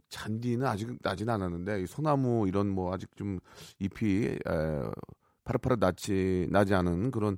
잔디는 0.10 0.66
아직 0.66 0.98
나진 1.02 1.30
않았는데 1.30 1.82
이 1.82 1.88
소나무 1.88 2.48
이런 2.48 2.70
뭐 2.70 2.94
아직 2.94 3.10
좀 3.18 3.40
잎이 3.80 4.26
에, 4.28 4.40
파릇파릇 5.44 5.80
나지 5.80 6.48
나지 6.50 6.74
않은 6.74 7.12
그런 7.12 7.38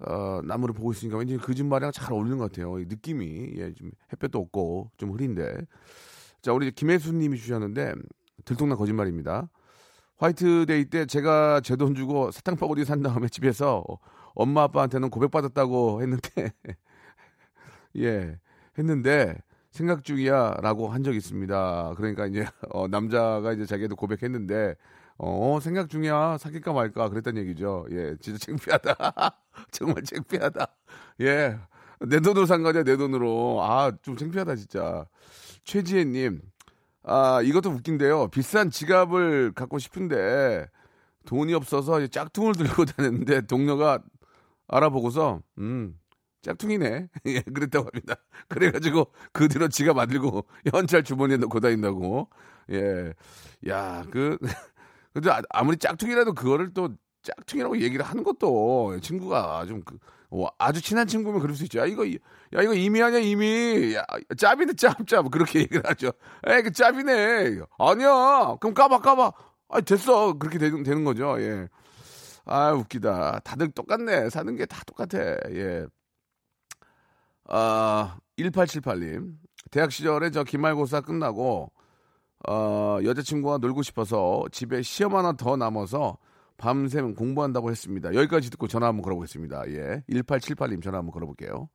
어, 0.00 0.40
나무를 0.44 0.74
보고 0.74 0.92
있으니까 0.92 1.18
왠지 1.18 1.36
거짓말이랑 1.36 1.92
잘 1.92 2.12
어울리는 2.12 2.38
것 2.38 2.50
같아요. 2.52 2.78
이 2.78 2.86
느낌이 2.86 3.52
예, 3.58 3.72
좀 3.74 3.90
햇볕도 4.12 4.38
없고 4.38 4.92
좀 4.96 5.12
흐린데 5.12 5.58
자 6.40 6.52
우리 6.54 6.70
김혜수님이 6.70 7.36
주셨는데 7.36 7.94
들통난 8.46 8.78
거짓말입니다. 8.78 9.50
화이트데이 10.18 10.86
때 10.86 11.06
제가 11.06 11.60
제 11.60 11.76
돈 11.76 11.94
주고 11.94 12.30
사탕 12.30 12.56
바구니 12.56 12.84
산 12.84 13.02
다음에 13.02 13.28
집에서 13.28 13.84
엄마 14.34 14.62
아빠한테는 14.64 15.10
고백받았다고 15.10 16.02
했는데 16.02 16.52
예 17.98 18.38
했는데 18.78 19.36
생각 19.70 20.04
중이야라고 20.04 20.88
한 20.88 21.02
적이 21.02 21.18
있습니다. 21.18 21.94
그러니까 21.96 22.26
이제 22.26 22.46
어, 22.70 22.86
남자가 22.88 23.52
이제 23.52 23.66
자기도 23.66 23.96
고백했는데 23.96 24.74
어 25.18 25.58
생각 25.62 25.88
중이야 25.90 26.38
사귈까 26.38 26.72
말까 26.72 27.08
그랬단 27.08 27.36
얘기죠. 27.38 27.86
예 27.90 28.16
진짜 28.20 28.38
창피하다. 28.38 28.94
정말 29.72 30.02
창피하다. 30.02 30.66
예. 31.22 31.58
내 32.00 32.20
돈으로 32.20 32.44
산 32.46 32.62
거냐, 32.62 32.82
내 32.82 32.96
돈으로. 32.96 33.60
아, 33.62 33.92
좀 34.02 34.16
창피하다, 34.16 34.56
진짜. 34.56 35.06
최지혜님, 35.64 36.40
아, 37.04 37.42
이것도 37.42 37.70
웃긴데요. 37.70 38.28
비싼 38.28 38.70
지갑을 38.70 39.52
갖고 39.52 39.78
싶은데 39.78 40.66
돈이 41.26 41.54
없어서 41.54 42.06
짝퉁을 42.06 42.54
들고 42.54 42.84
다녔는데 42.86 43.42
동료가 43.42 44.02
알아보고서, 44.68 45.40
음, 45.58 45.98
짝퉁이네. 46.42 47.08
예, 47.26 47.40
그랬다고 47.42 47.86
합니다. 47.92 48.16
그래가지고 48.48 49.12
그 49.32 49.48
뒤로 49.48 49.68
지갑 49.68 49.98
안 49.98 50.08
들고 50.08 50.46
현찰 50.72 51.02
주머니에 51.04 51.36
넣고 51.38 51.60
다닌다고. 51.60 52.28
예. 52.70 53.12
야, 53.68 54.04
그, 54.10 54.38
근데 55.12 55.30
아- 55.30 55.42
아무리 55.50 55.76
짝퉁이라도 55.76 56.32
그거를 56.34 56.72
또 56.74 56.90
짝퉁이라고 57.22 57.80
얘기를 57.80 58.04
하는 58.04 58.22
것도 58.24 58.98
친구가 59.00 59.64
좀 59.66 59.82
그, 59.84 59.98
어, 60.36 60.48
아주 60.58 60.80
친한 60.82 61.06
친구면 61.06 61.40
그럴 61.40 61.54
수 61.54 61.62
있죠. 61.64 61.78
야 61.78 61.86
이거 61.86 62.04
이- 62.04 62.18
야 62.54 62.62
이거 62.62 62.74
이미 62.74 63.00
아니야 63.02 63.20
이미 63.20 63.94
야, 63.94 64.04
짭이네 64.36 64.72
짭 64.74 65.06
짭 65.06 65.30
그렇게 65.30 65.60
얘기를 65.62 65.82
하죠. 65.86 66.10
에이 66.46 66.62
그 66.62 66.72
짭이네 66.72 67.60
아니야 67.78 68.56
그럼 68.60 68.74
까봐 68.74 68.98
까봐 69.00 69.32
아 69.68 69.80
됐어 69.80 70.32
그렇게 70.38 70.58
되는, 70.58 70.82
되는 70.82 71.04
거죠. 71.04 71.40
예. 71.40 71.68
아 72.46 72.72
웃기다. 72.72 73.40
다들 73.44 73.70
똑같네 73.70 74.28
사는 74.30 74.54
게 74.56 74.66
다 74.66 74.82
똑같아. 74.86 75.18
예. 75.50 75.86
아 77.48 78.16
1878님 78.38 79.34
대학 79.70 79.92
시절에 79.92 80.30
저 80.30 80.44
기말고사 80.44 81.00
끝나고 81.02 81.70
어, 82.48 82.98
여자친구와 83.02 83.58
놀고 83.58 83.82
싶어서 83.82 84.44
집에 84.52 84.82
시험 84.82 85.14
하나 85.16 85.32
더 85.32 85.56
남아서 85.56 86.18
밤샘 86.64 87.14
공부한다고 87.14 87.70
했습니다. 87.70 88.14
여기까지 88.14 88.48
듣고 88.48 88.68
전화 88.68 88.86
한번 88.86 89.02
걸어보겠습니다. 89.02 89.68
예. 89.72 90.02
1878님 90.08 90.82
전화 90.82 90.96
한번 90.96 91.12
걸어볼게요. 91.12 91.68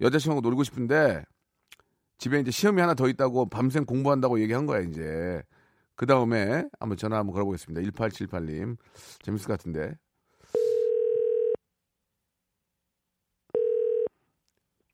여자친구하고 0.00 0.40
놀고 0.40 0.64
싶은데 0.64 1.22
집에 2.16 2.40
이제 2.40 2.50
시험이 2.50 2.80
하나 2.80 2.94
더 2.94 3.08
있다고 3.08 3.50
밤샘 3.50 3.84
공부한다고 3.84 4.40
얘기한 4.40 4.64
거야, 4.64 4.80
이제. 4.80 5.42
그 5.96 6.06
다음에 6.06 6.64
한번 6.80 6.96
전화 6.96 7.18
한번 7.18 7.34
걸어보겠습니다. 7.34 7.82
1878님. 7.90 8.78
재밌을 9.20 9.46
것 9.46 9.58
같은데. 9.58 9.96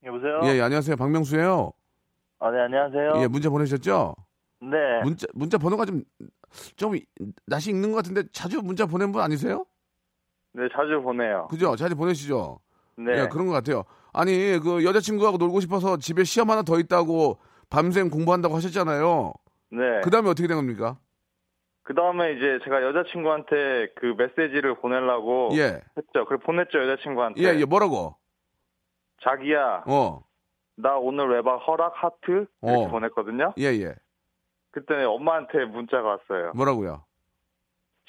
여보세요? 0.02 0.40
예, 0.44 0.56
예, 0.56 0.62
안녕하세요. 0.62 0.96
박명수예요 0.96 1.70
아, 2.40 2.50
네, 2.50 2.60
안녕하세요. 2.62 3.22
예, 3.22 3.28
문자 3.28 3.50
보내셨죠? 3.50 4.16
네. 4.62 5.02
문자, 5.04 5.26
문자 5.34 5.58
번호가 5.58 5.84
좀, 5.84 6.02
좀, 6.76 6.92
낯이 7.46 7.66
익는 7.66 7.90
것 7.92 7.96
같은데 7.96 8.24
자주 8.32 8.60
문자 8.62 8.86
보낸 8.86 9.12
분 9.12 9.22
아니세요? 9.22 9.64
네, 10.52 10.68
자주 10.72 11.00
보내요. 11.02 11.48
그죠? 11.50 11.76
자주 11.76 11.96
보내시죠? 11.96 12.60
네. 12.96 13.22
예, 13.22 13.28
그런 13.28 13.46
것 13.46 13.52
같아요. 13.52 13.84
아니, 14.12 14.58
그 14.58 14.84
여자친구하고 14.84 15.36
놀고 15.36 15.60
싶어서 15.60 15.96
집에 15.98 16.24
시험 16.24 16.50
하나 16.50 16.62
더 16.62 16.78
있다고 16.78 17.38
밤샘 17.70 18.10
공부한다고 18.10 18.56
하셨잖아요. 18.56 19.32
네. 19.70 20.00
그 20.02 20.10
다음에 20.10 20.30
어떻게 20.30 20.48
된 20.48 20.56
겁니까? 20.56 20.98
그 21.82 21.94
다음에 21.94 22.32
이제 22.32 22.58
제가 22.64 22.82
여자친구한테 22.82 23.88
그 23.96 24.14
메시지를 24.18 24.74
보내려고 24.80 25.50
예. 25.52 25.80
했죠. 25.96 26.26
그래 26.26 26.38
보냈죠, 26.38 26.82
여자친구한테. 26.82 27.42
예, 27.42 27.58
예, 27.60 27.64
뭐라고? 27.64 28.16
자기야, 29.22 29.84
어, 29.86 30.22
나 30.76 30.96
오늘 30.96 31.28
외박 31.30 31.56
허락 31.56 31.92
하트? 31.96 32.46
이렇게 32.62 32.84
어. 32.84 32.88
보냈거든요. 32.88 33.54
예, 33.58 33.64
예. 33.64 33.94
그때 34.70 35.04
엄마한테 35.04 35.64
문자가 35.64 36.08
왔어요. 36.08 36.52
뭐라고요? 36.54 37.04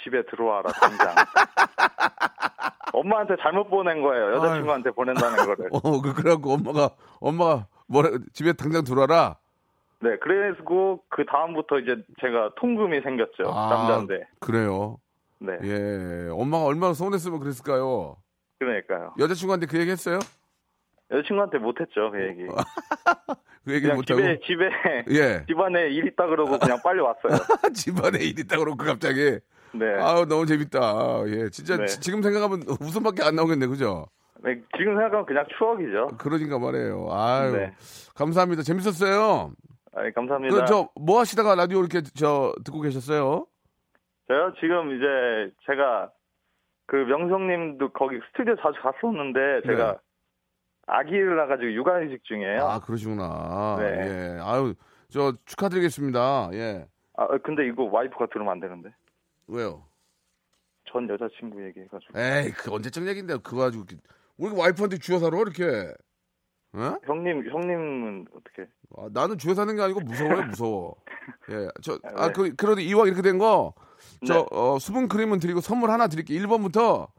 집에 0.03 0.23
들어와라, 0.25 0.71
당장. 0.71 1.15
엄마한테 2.93 3.35
잘못 3.41 3.69
보낸 3.69 4.01
거예요. 4.01 4.33
여자친구한테 4.35 4.91
보낸다는 4.91 5.45
거를. 5.45 5.69
어, 5.73 6.01
그, 6.01 6.13
그래갖고 6.13 6.53
엄마가, 6.53 6.91
엄마가 7.19 7.67
뭐라, 7.87 8.09
집에 8.33 8.53
당장 8.53 8.83
들어와라? 8.83 9.37
네, 10.01 10.17
그래서 10.21 10.63
그 11.09 11.25
다음부터 11.25 11.79
이제 11.79 11.97
제가 12.21 12.51
통금이 12.55 13.01
생겼죠. 13.01 13.43
남자인데. 13.43 14.27
그래요. 14.39 14.97
네. 15.39 15.57
예. 15.63 16.29
엄마가 16.31 16.65
얼마나 16.65 16.93
서운했으면 16.93 17.39
그랬을까요? 17.39 18.15
그러니까요. 18.59 19.13
여자친구한테 19.19 19.65
그 19.65 19.77
얘기 19.79 19.91
했어요? 19.91 20.19
여자친구한테 21.11 21.57
못했죠, 21.57 22.11
그 22.11 22.21
얘기. 22.23 22.45
그 23.65 23.73
얘기 23.73 23.87
못하고? 23.87 24.21
집에 24.21 24.39
집에 24.45 24.69
예. 25.09 25.45
집안에 25.47 25.89
일 25.89 26.07
있다 26.07 26.27
그러고 26.27 26.57
그냥 26.59 26.77
빨리 26.83 26.99
왔어요. 27.01 27.33
집안에 27.73 28.19
일 28.19 28.39
있다 28.39 28.57
그러고 28.57 28.77
갑자기. 28.77 29.39
네. 29.73 29.85
아우, 29.99 30.25
너무 30.25 30.45
재밌다. 30.45 31.23
예. 31.27 31.49
진짜 31.49 31.77
네. 31.77 31.85
지- 31.85 31.99
지금 31.99 32.21
생각하면 32.21 32.63
웃음밖에 32.81 33.23
안 33.23 33.35
나오겠네, 33.35 33.67
그죠? 33.67 34.07
네, 34.41 34.55
지금 34.77 34.95
생각하면 34.95 35.25
그냥 35.25 35.45
추억이죠. 35.57 36.07
그러니까 36.17 36.57
말이에요. 36.59 37.07
아유, 37.11 37.51
네. 37.57 37.73
감사합니다. 38.15 38.63
재밌었어요. 38.63 39.51
아, 39.95 40.05
예, 40.05 40.11
감사합니다. 40.11 40.55
그, 40.55 40.65
저, 40.65 40.89
뭐 40.95 41.19
하시다가 41.19 41.55
라디오 41.55 41.79
이렇게, 41.79 42.01
저, 42.15 42.53
듣고 42.63 42.81
계셨어요? 42.81 43.45
저요 44.27 44.53
지금 44.59 44.95
이제 44.95 45.51
제가 45.65 46.11
그 46.85 46.95
명성님도 46.95 47.89
거기 47.93 48.19
스튜디오 48.31 48.55
자주 48.57 48.79
갔었는데 48.81 49.61
제가 49.65 49.91
네. 49.93 49.97
아기를 50.89 51.35
낳아가지고 51.37 51.73
육아휴직 51.73 52.23
중이에요. 52.23 52.65
아, 52.65 52.79
그러시구나. 52.79 53.77
네. 53.79 53.85
예. 53.85 54.39
아유, 54.41 54.73
저, 55.09 55.33
축하드리겠습니다. 55.45 56.49
예. 56.53 56.87
아, 57.15 57.27
근데 57.43 57.67
이거 57.67 57.83
와이프가 57.83 58.27
들으면 58.27 58.51
안 58.51 58.59
되는데. 58.59 58.89
왜요? 59.47 59.83
전 60.91 61.07
여자친구 61.07 61.63
얘기해가지고. 61.67 62.19
에이, 62.19 62.51
그 62.51 62.73
언제적 62.73 63.07
얘기인데, 63.07 63.37
그거 63.37 63.57
가지고. 63.57 63.85
우리 64.37 64.55
와이프한테 64.55 64.97
주워 64.97 65.19
살아, 65.19 65.37
이렇게. 65.37 65.93
어? 66.73 66.95
형님, 67.05 67.49
형님은 67.49 68.27
어떻게? 68.35 68.67
아, 68.97 69.07
나는 69.11 69.37
주워 69.37 69.53
사는 69.53 69.75
게 69.75 69.81
아니고 69.81 70.01
무서워요, 70.01 70.43
무서워. 70.47 70.95
예. 71.51 71.67
저, 71.81 71.99
아, 72.15 72.27
네. 72.27 72.33
그, 72.33 72.55
그래도 72.55 72.81
이왕 72.81 73.07
이렇게 73.07 73.21
된 73.21 73.37
거, 73.37 73.73
저, 74.25 74.33
네. 74.33 74.45
어, 74.51 74.79
수분 74.79 75.07
크림은 75.07 75.39
드리고 75.39 75.61
선물 75.61 75.91
하나 75.91 76.07
드릴게요. 76.07 76.39
1번부터 76.41 77.09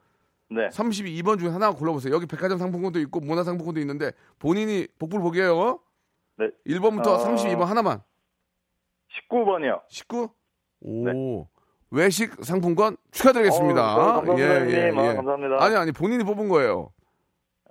네. 0.51 0.69
32번 0.69 1.39
중에 1.39 1.49
하나 1.49 1.71
골라보세요. 1.71 2.13
여기 2.15 2.27
백화점 2.27 2.59
상품권도 2.59 2.99
있고 3.01 3.21
문화 3.21 3.45
상품권도 3.45 3.81
있는데 3.81 4.13
본인이 4.39 4.87
복불 4.99 5.21
복이에요. 5.21 5.81
네. 6.39 6.51
1번부터 6.67 7.07
어. 7.07 7.19
32번 7.25 7.65
하나만. 7.67 8.03
19번이요. 9.31 9.81
19? 9.89 10.29
오. 10.83 11.05
네. 11.05 11.45
외식 11.93 12.33
상품권 12.45 12.97
축하드리겠습니다. 13.11 13.95
어, 13.97 14.23
감사합니다, 14.23 14.61
형님. 14.61 14.99
아, 14.99 15.15
감사합니다. 15.15 15.57
아니 15.65 15.77
아니 15.77 15.93
본인이 15.93 16.23
뽑은 16.25 16.49
거예요. 16.49 16.91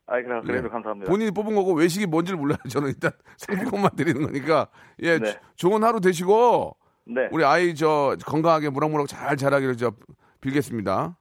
아, 0.07 0.15
그래, 0.21 0.41
그래도 0.43 0.63
네. 0.63 0.69
감사합니다. 0.69 1.09
본인이 1.09 1.31
뽑은 1.31 1.55
거고 1.55 1.73
외식이 1.73 2.05
뭔지를 2.05 2.37
몰라요. 2.37 2.57
저는 2.69 2.89
일단 2.89 3.11
상품권만 3.37 3.91
드리는 3.95 4.21
거니까 4.21 4.67
예 5.03 5.19
네. 5.19 5.31
조- 5.31 5.39
좋은 5.69 5.83
하루 5.83 6.01
되시고 6.01 6.75
네. 7.05 7.29
우리 7.31 7.43
아이 7.45 7.73
저 7.75 8.15
건강하게 8.25 8.69
무럭무럭 8.69 9.07
잘 9.07 9.37
자라기를 9.37 9.77
저 9.77 9.93
빌겠습니다. 10.41 11.17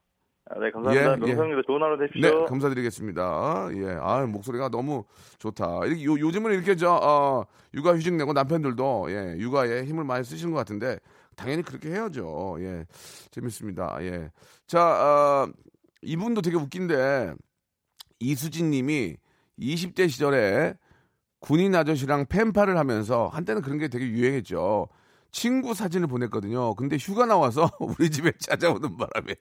아, 0.51 0.59
네, 0.59 0.71
감사합니다. 0.71 1.11
예, 1.11 1.15
예. 1.15 1.17
명성님도 1.17 1.63
좋은 1.63 1.83
하루 1.83 1.97
네, 1.99 2.07
되십시오. 2.07 2.47
감사드리겠습니다. 2.47 3.69
예, 3.75 3.99
아 4.01 4.25
목소리가 4.27 4.69
너무 4.71 5.05
좋다. 5.39 5.85
이렇게 5.85 6.05
요, 6.05 6.19
요즘은 6.19 6.53
이렇게 6.53 6.75
저 6.75 6.95
어, 6.95 7.45
육아 7.75 7.95
휴직 7.95 8.15
내고 8.15 8.33
남편들도 8.33 9.07
예, 9.11 9.37
육아에 9.39 9.85
힘을 9.85 10.05
많이 10.05 10.25
쓰시는 10.25 10.53
것 10.53 10.59
같은데 10.59 10.99
당연히 11.37 11.63
그렇게 11.63 11.91
해야죠. 11.91 12.57
예, 12.61 12.87
재밌습니다. 13.31 13.99
예, 14.01 14.31
자 14.67 14.81
어, 14.81 15.53
이분도 16.03 16.43
되게 16.43 16.57
웃긴데 16.57 17.35
이수진 18.21 18.71
님이 18.71 19.17
20대 19.59 20.09
시절에 20.09 20.75
군인 21.41 21.75
아저씨랑 21.75 22.27
펜팔을 22.27 22.77
하면서 22.77 23.29
한때는 23.29 23.63
그런 23.63 23.79
게 23.79 23.89
되게 23.89 24.07
유행했죠. 24.07 24.89
친구 25.31 25.75
사진을 25.75 26.09
보냈거든요. 26.09 26.75
근데 26.75 26.97
휴가 26.97 27.27
나와서 27.27 27.71
우리 27.81 28.11
집에 28.11 28.33
찾아오는 28.41 28.97
바람에 28.97 29.35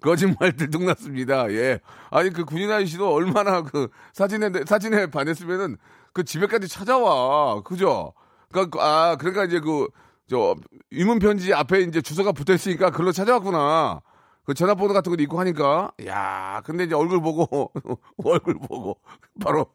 거짓말 0.00 0.52
들통났습니다. 0.56 1.50
예. 1.52 1.80
아니 2.10 2.30
그 2.30 2.44
군인 2.44 2.70
아저씨도 2.70 3.12
얼마나 3.12 3.62
그 3.62 3.88
사진에 4.12 4.50
사진에 4.66 5.06
반했으면은 5.06 5.76
그 6.12 6.24
집에까지 6.24 6.68
찾아와. 6.68 7.62
그죠? 7.62 8.12
그러니까 8.52 8.78
아 8.82 9.16
그러니까 9.16 9.44
이제 9.44 9.60
그 9.60 9.88
저 10.26 10.54
유문 10.92 11.18
편지 11.18 11.52
앞에 11.52 11.80
이제 11.80 12.00
주소가 12.00 12.32
붙어 12.32 12.54
있으니까 12.54 12.90
그걸로 12.90 13.12
찾아왔구나. 13.12 14.00
그 14.44 14.54
전화번호 14.54 14.92
같은 14.92 15.10
것도 15.10 15.22
있고 15.22 15.38
하니까 15.40 15.92
야 16.06 16.60
근데 16.64 16.84
이제 16.84 16.94
얼굴 16.94 17.20
보고 17.20 17.72
얼굴 18.24 18.54
보고 18.54 18.98
바로 19.40 19.66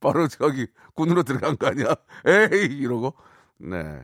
바로 0.00 0.28
저기 0.28 0.66
군으로 0.94 1.22
들어간 1.22 1.56
거 1.56 1.68
아니야? 1.68 1.94
에이 2.26 2.66
이러고 2.66 3.14
네. 3.58 4.02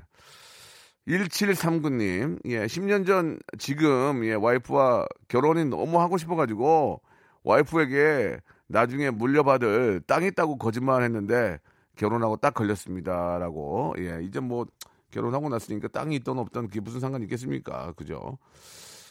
1739님, 1.09 2.41
예, 2.47 2.67
10년 2.67 3.07
전 3.07 3.39
지금, 3.59 4.25
예, 4.25 4.35
와이프와 4.35 5.07
결혼이 5.29 5.65
너무 5.65 6.01
하고 6.01 6.19
싶어가지고, 6.19 7.01
와이프에게 7.43 8.39
나중에 8.67 9.11
물려받을 9.11 10.03
땅이 10.07 10.29
있다고 10.29 10.59
거짓말 10.59 11.03
했는데, 11.03 11.59
결혼하고 11.97 12.37
딱 12.37 12.55
걸렸습니다. 12.55 13.39
라고, 13.39 13.95
예, 13.99 14.21
이제 14.23 14.41
뭐, 14.41 14.67
결혼하고 15.11 15.49
났으니까 15.49 15.89
땅이 15.89 16.17
있던 16.17 16.39
없던 16.39 16.69
그게 16.69 16.81
무슨 16.81 17.01
상관이 17.01 17.25
있겠습니까? 17.25 17.93
그죠? 17.93 18.39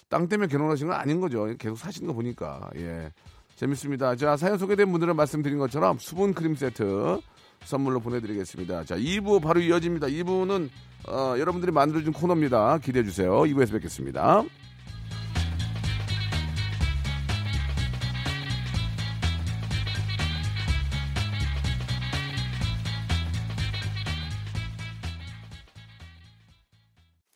땅 0.08 0.28
때문에 0.28 0.48
결혼하신 0.48 0.88
건 0.88 0.96
아닌 0.96 1.20
거죠. 1.20 1.54
계속 1.58 1.78
사시는 1.78 2.08
거 2.08 2.14
보니까, 2.14 2.70
예. 2.78 3.12
재밌습니다. 3.56 4.16
자, 4.16 4.38
사연 4.38 4.58
소개된 4.58 4.90
분들은 4.90 5.18
말씀드린 5.18 5.58
것처럼 5.58 5.98
수분 6.00 6.34
크림 6.34 6.56
세트 6.56 7.20
선물로 7.66 8.00
보내드리겠습니다. 8.00 8.86
자, 8.86 8.96
2부 8.96 9.42
바로 9.42 9.60
이어집니다. 9.60 10.08
2부는 10.08 10.70
어, 11.08 11.36
여러분들이 11.38 11.72
만들어준 11.72 12.14
코너입니다. 12.14 12.80
기대해 12.80 13.04
주세요. 13.04 13.42
2부에서 13.42 13.72
뵙겠습니다. 13.74 14.44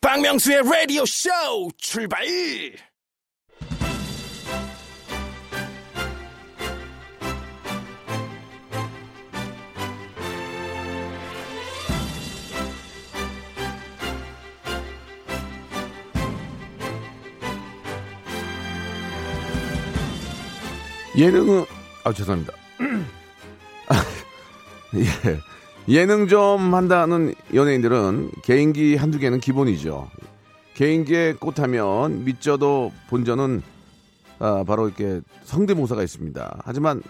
박명수의 0.01 0.61
라디오 0.63 1.05
쇼 1.05 1.29
출발! 1.77 2.23
예능은 21.17 21.65
아 22.03 22.13
죄송합니다. 22.13 22.53
아, 23.87 23.95
예. 24.97 25.39
예능 25.89 26.27
좀 26.27 26.73
한다는 26.73 27.35
연예인들은 27.53 28.31
개인기 28.43 28.95
한두 28.95 29.19
개는 29.19 29.39
기본이죠. 29.39 30.09
개인기에 30.75 31.33
꽃하면 31.33 32.23
밑져도 32.23 32.91
본전은 33.09 33.61
아, 34.39 34.63
바로 34.65 34.87
이렇게 34.87 35.21
성대모사가 35.43 36.01
있습니다. 36.01 36.61
하지만 36.65 37.03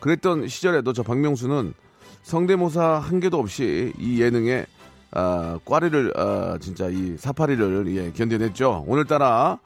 그랬던 0.00 0.48
시절에도 0.48 0.92
저 0.92 1.02
박명수는 1.02 1.74
성대모사 2.22 2.98
한 2.98 3.20
개도 3.20 3.38
없이 3.38 3.92
이 3.98 4.20
예능에 4.20 4.66
아, 5.12 5.58
꽈리를 5.64 6.12
아, 6.16 6.56
진짜 6.60 6.88
이 6.88 7.16
사파리를 7.18 7.94
예, 7.96 8.12
견뎌냈죠. 8.12 8.84
오늘따라 8.86 9.58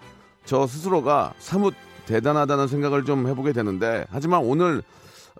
저 0.44 0.66
스스로가 0.66 1.34
사뭇 1.38 1.74
대단하다는 2.06 2.68
생각을 2.68 3.04
좀 3.04 3.26
해보게 3.28 3.52
되는데 3.52 4.04
하지만 4.10 4.40
오늘 4.42 4.82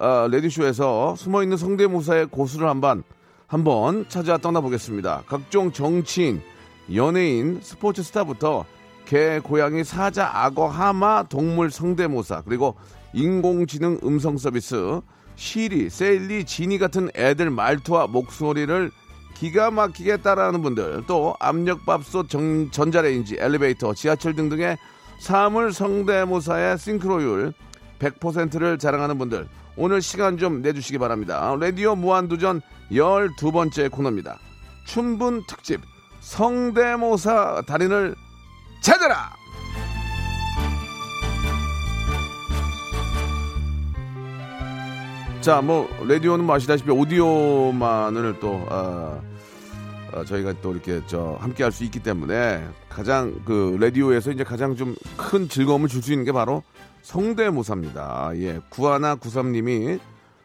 아, 0.01 0.27
라디오쇼에서 0.31 1.15
숨어있는 1.17 1.57
성대모사의 1.57 2.27
고수를 2.27 2.69
한번 2.69 3.03
한번 3.47 4.07
찾아 4.09 4.37
떠나보겠습니다. 4.39 5.23
각종 5.29 5.71
정치인, 5.71 6.43
연예인, 6.95 7.61
스포츠 7.63 8.03
스타부터 8.03 8.65
개, 9.05 9.39
고양이, 9.39 9.85
사자, 9.85 10.29
악어, 10.33 10.67
하마, 10.67 11.25
동물 11.25 11.71
성대모사 11.71 12.43
그리고 12.47 12.75
인공지능 13.13 14.01
음성 14.03 14.39
서비스 14.39 15.01
시리, 15.37 15.91
셀리, 15.91 16.45
지니 16.45 16.79
같은 16.79 17.11
애들 17.15 17.51
말투와 17.51 18.07
목소리를 18.09 18.91
기가 19.35 19.71
막히게 19.71 20.19
따라하는 20.19 20.63
분들 20.63 21.05
또 21.07 21.35
압력밥솥, 21.39 22.29
정- 22.29 22.71
전자레인지, 22.71 23.37
엘리베이터, 23.39 23.93
지하철 23.95 24.35
등등의 24.35 24.79
사물 25.19 25.73
성대모사의 25.73 26.79
싱크로율 26.79 27.53
100%를 27.99 28.79
자랑하는 28.79 29.19
분들 29.19 29.49
오늘 29.77 30.03
시간 30.03 30.39
좀 30.39 30.63
내주시기 30.63 30.99
바랍니다. 30.99 31.57
라디오 31.59 31.97
무한도전 31.97 32.61
12번째 32.91 33.91
코너입니다. 33.91 34.39
춘분 34.87 35.45
특집 35.49 35.81
성대모사 36.21 37.63
달인을 37.67 38.15
찾아라! 38.83 39.31
자, 45.41 45.61
뭐 45.61 45.89
라디오는 46.09 46.45
뭐 46.45 46.57
아시다시피 46.57 46.91
오디오만을 46.91 48.41
또 48.41 48.67
아, 48.71 48.75
아, 48.75 49.21
저희가 50.23 50.55
또 50.63 50.73
이렇게 50.73 51.01
저 51.07 51.37
함께 51.41 51.63
할 51.65 51.73
수 51.73 51.83
있기 51.85 52.01
때문에 52.01 52.67
가장 52.89 53.41
그 53.45 53.77
라디오에서 53.81 54.31
이제 54.31 54.45
가장 54.45 54.77
좀 54.77 54.95
큰 55.17 55.49
즐거움을 55.49 55.89
줄 55.89 56.03
수 56.03 56.13
있는 56.13 56.25
게 56.25 56.33
바로 56.33 56.63
성대모사입니다. 57.03 58.33
예, 58.37 58.61
구하나 58.69 59.15
구삼님이 59.15 59.99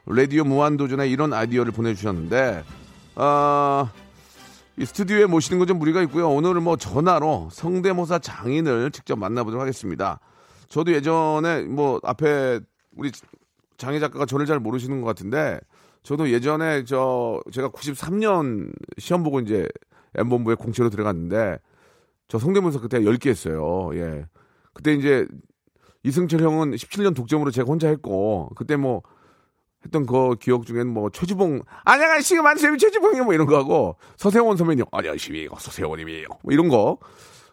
라디오 0.08 0.44
무한도전에 0.44 1.08
이런 1.08 1.34
아이디어를 1.34 1.72
보내주셨는데 1.72 2.64
아, 3.16 3.92
이 4.78 4.86
스튜디오에 4.86 5.26
모시는 5.26 5.60
건 5.60 5.68
좀 5.68 5.78
무리가 5.80 6.02
있고요. 6.04 6.30
오늘은 6.30 6.64
뭐 6.64 6.78
전화로 6.78 7.50
성대모사 7.52 8.20
장인을 8.20 8.92
직접 8.92 9.18
만나보도록 9.20 9.62
하겠습니다. 9.62 10.20
저도 10.70 10.94
예전에 10.94 11.64
뭐 11.64 12.00
앞에 12.04 12.60
우리 12.96 13.12
장희 13.78 14.00
작가가 14.00 14.26
저를 14.26 14.46
잘 14.46 14.60
모르시는 14.60 15.02
것 15.02 15.08
같은데 15.08 15.60
저도 16.04 16.32
예전에 16.32 16.84
저 16.86 17.42
제가 17.52 17.70
93년 17.70 18.72
시험 18.98 19.24
보고 19.24 19.40
이제 19.40 19.68
M본부에 20.16 20.56
공채로 20.56 20.90
들어갔는데 20.90 21.60
저 22.28 22.40
성대모사 22.40 22.80
그때 22.80 23.00
10개 23.00 23.30
했어요. 23.30 23.90
예. 23.94 24.26
그때 24.74 24.94
이제 24.94 25.28
이승철 26.04 26.42
형은 26.42 26.72
17년 26.72 27.16
독점으로 27.16 27.52
제가 27.52 27.68
혼자 27.68 27.90
했고 27.90 28.50
그때 28.56 28.76
뭐 28.76 29.02
했던 29.86 30.06
그 30.06 30.36
기억 30.36 30.66
중에는 30.66 30.88
뭐 30.88 31.10
최주봉 31.10 31.62
안녕하세요 31.86 32.42
만세미 32.42 32.78
최주봉이 32.78 33.22
뭐 33.22 33.34
이런 33.34 33.48
거 33.48 33.58
하고 33.58 33.96
서세원 34.18 34.58
선배님 34.58 34.86
안녕하십니까 34.92 35.58
서세원님이에요 35.58 36.28
뭐 36.44 36.54
이런 36.54 36.68
거 36.68 36.98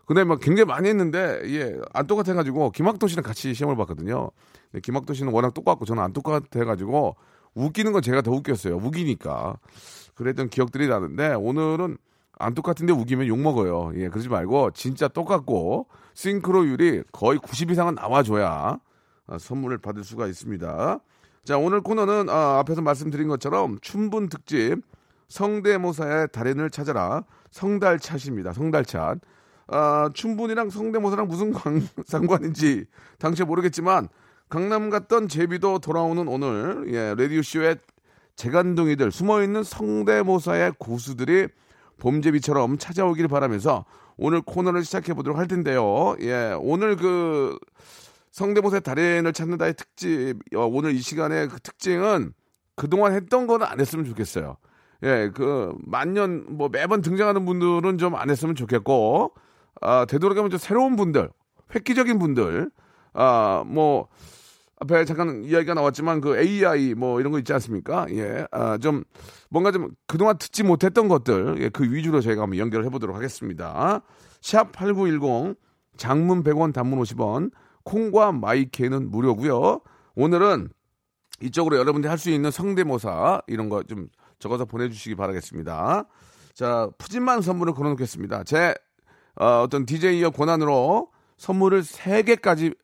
근데 0.07 0.23
막 0.23 0.41
굉장히 0.41 0.67
많이 0.67 0.89
했는데 0.89 1.41
예안 1.45 2.07
똑같아 2.07 2.35
가지고 2.35 2.71
김학도 2.71 3.09
씨랑 3.09 3.25
같이 3.25 3.53
시험을 3.55 3.77
봤거든요. 3.77 4.31
근데 4.71 4.81
김학도 4.81 5.15
씨는 5.15 5.33
워낙 5.33 5.53
똑같고 5.53 5.85
저는 5.85 6.03
안 6.03 6.13
똑같아 6.13 6.65
가지고 6.65 7.17
웃기는 7.57 7.93
건 7.93 8.03
제가 8.03 8.21
더 8.21 8.31
웃겼어요. 8.31 8.77
우기니까 8.77 9.57
그랬던 10.15 10.51
기억들이 10.51 10.89
나는데 10.89 11.35
오늘은 11.35 11.99
안 12.39 12.55
똑같은데 12.55 12.93
우기면 12.93 13.27
욕 13.27 13.39
먹어요. 13.41 13.93
예 13.97 14.09
그러지 14.09 14.29
말고 14.29 14.73
진짜 14.73 15.09
똑같고 15.09 15.87
싱크로율이 16.15 17.05
거의 17.13 17.39
90 17.39 17.71
이상은 17.71 17.95
나와줘야 17.95 18.79
아, 19.27 19.39
선물을 19.39 19.79
받을 19.79 20.05
수가 20.05 20.27
있습니다. 20.27 21.01
자 21.45 21.59
오늘 21.59 21.81
코너는 21.81 22.29
아, 22.29 22.59
앞에서 22.59 22.83
말씀드린 22.83 23.27
것처럼 23.29 23.79
춘분 23.81 24.29
특집 24.29 24.77
성대모사의 25.29 26.29
달인을 26.33 26.71
찾아라 26.71 27.25
성달찻입니다. 27.51 28.53
성달찻. 28.53 29.19
아, 29.69 30.11
춘분이랑 30.15 30.71
성대모사랑 30.71 31.27
무슨 31.27 31.53
관, 31.53 31.83
상관인지 32.07 32.85
당시 33.19 33.43
모르겠지만 33.43 34.09
강남 34.49 34.91
갔던 34.91 35.29
제비도 35.29 35.81
돌아오는 35.81 36.29
오늘 36.29 36.87
예, 36.93 37.15
라디오 37.17 37.43
쇼의 37.43 37.77
재간둥이들 38.37 39.11
숨어있는 39.11 39.65
성대모사의 39.65 40.75
고수들이 40.79 41.49
봄제비처럼 41.99 42.79
찾아오길 42.79 43.29
바라면서 43.29 43.85
오늘 44.17 44.41
코너를 44.43 44.85
시작해 44.85 45.15
보도록 45.15 45.39
할 45.39 45.49
텐데요. 45.49 46.15
예, 46.21 46.55
오늘 46.61 46.97
그 46.97 47.59
성대모사의 48.31 48.83
달인을 48.83 49.33
찾는다의 49.33 49.75
특집 49.75 50.39
어, 50.55 50.67
오늘 50.67 50.95
이 50.95 50.99
시간의 50.99 51.49
그 51.49 51.59
특징은 51.61 52.33
그동안 52.77 53.15
했던 53.15 53.47
거는 53.47 53.67
안 53.67 53.81
했으면 53.81 54.05
좋겠어요. 54.05 54.57
예, 55.03 55.31
그 55.35 55.75
만년 55.85 56.45
뭐 56.51 56.69
매번 56.69 57.01
등장하는 57.03 57.45
분들은 57.47 57.99
좀 57.99 58.15
안 58.15 58.31
했으면 58.31 58.55
좋겠고 58.55 59.33
아, 59.81 60.05
되도록이면 60.07 60.51
좀 60.51 60.59
새로운 60.59 60.97
분들, 60.97 61.31
획기적인 61.75 62.19
분들, 62.19 62.71
아, 63.17 63.65
뭐, 63.67 64.09
앞에 64.81 65.05
잠깐 65.07 65.43
이야기가 65.45 65.75
나왔지만 65.75 66.21
그 66.21 66.39
AI 66.39 66.95
뭐 66.95 67.19
이런 67.21 67.33
거 67.33 67.39
있지 67.39 67.53
않습니까? 67.55 68.07
예, 68.11 68.47
아, 68.51 68.77
좀 68.79 69.05
뭔가 69.49 69.73
좀 69.73 69.89
그동안 70.07 70.37
듣지 70.39 70.63
못했던 70.63 71.09
것들, 71.09 71.57
예, 71.61 71.69
그 71.71 71.85
위주로 71.85 72.21
저희가 72.21 72.43
한번 72.43 72.59
연결을 72.59 72.85
해보도록 72.87 73.17
하겠습니다. 73.17 74.03
샵 74.43 74.73
8910, 74.73 75.57
장문 75.97 76.45
100원, 76.45 76.75
단문 76.75 77.01
50원, 77.01 77.51
콩과 77.85 78.33
마이케는 78.33 79.11
무료고요 79.11 79.81
오늘은 80.15 80.69
이쪽으로 81.41 81.77
여러분들이 81.79 82.09
할 82.11 82.19
수 82.19 82.31
있는 82.31 82.51
성대모사 82.51 83.43
이런 83.47 83.69
거 83.69 83.83
좀 83.85 84.09
적어서 84.39 84.65
보내주시기 84.67 85.15
바라겠습니다. 85.15 86.05
자, 86.55 86.91
푸짐한 86.99 87.41
선물을 87.43 87.73
걸어놓겠습니다. 87.75 88.45
제 88.45 88.75
어, 89.41 89.63
어떤 89.63 89.87
DJ의 89.87 90.31
권한으로 90.33 91.09
선물을 91.39 91.83
3개까지 91.83 92.77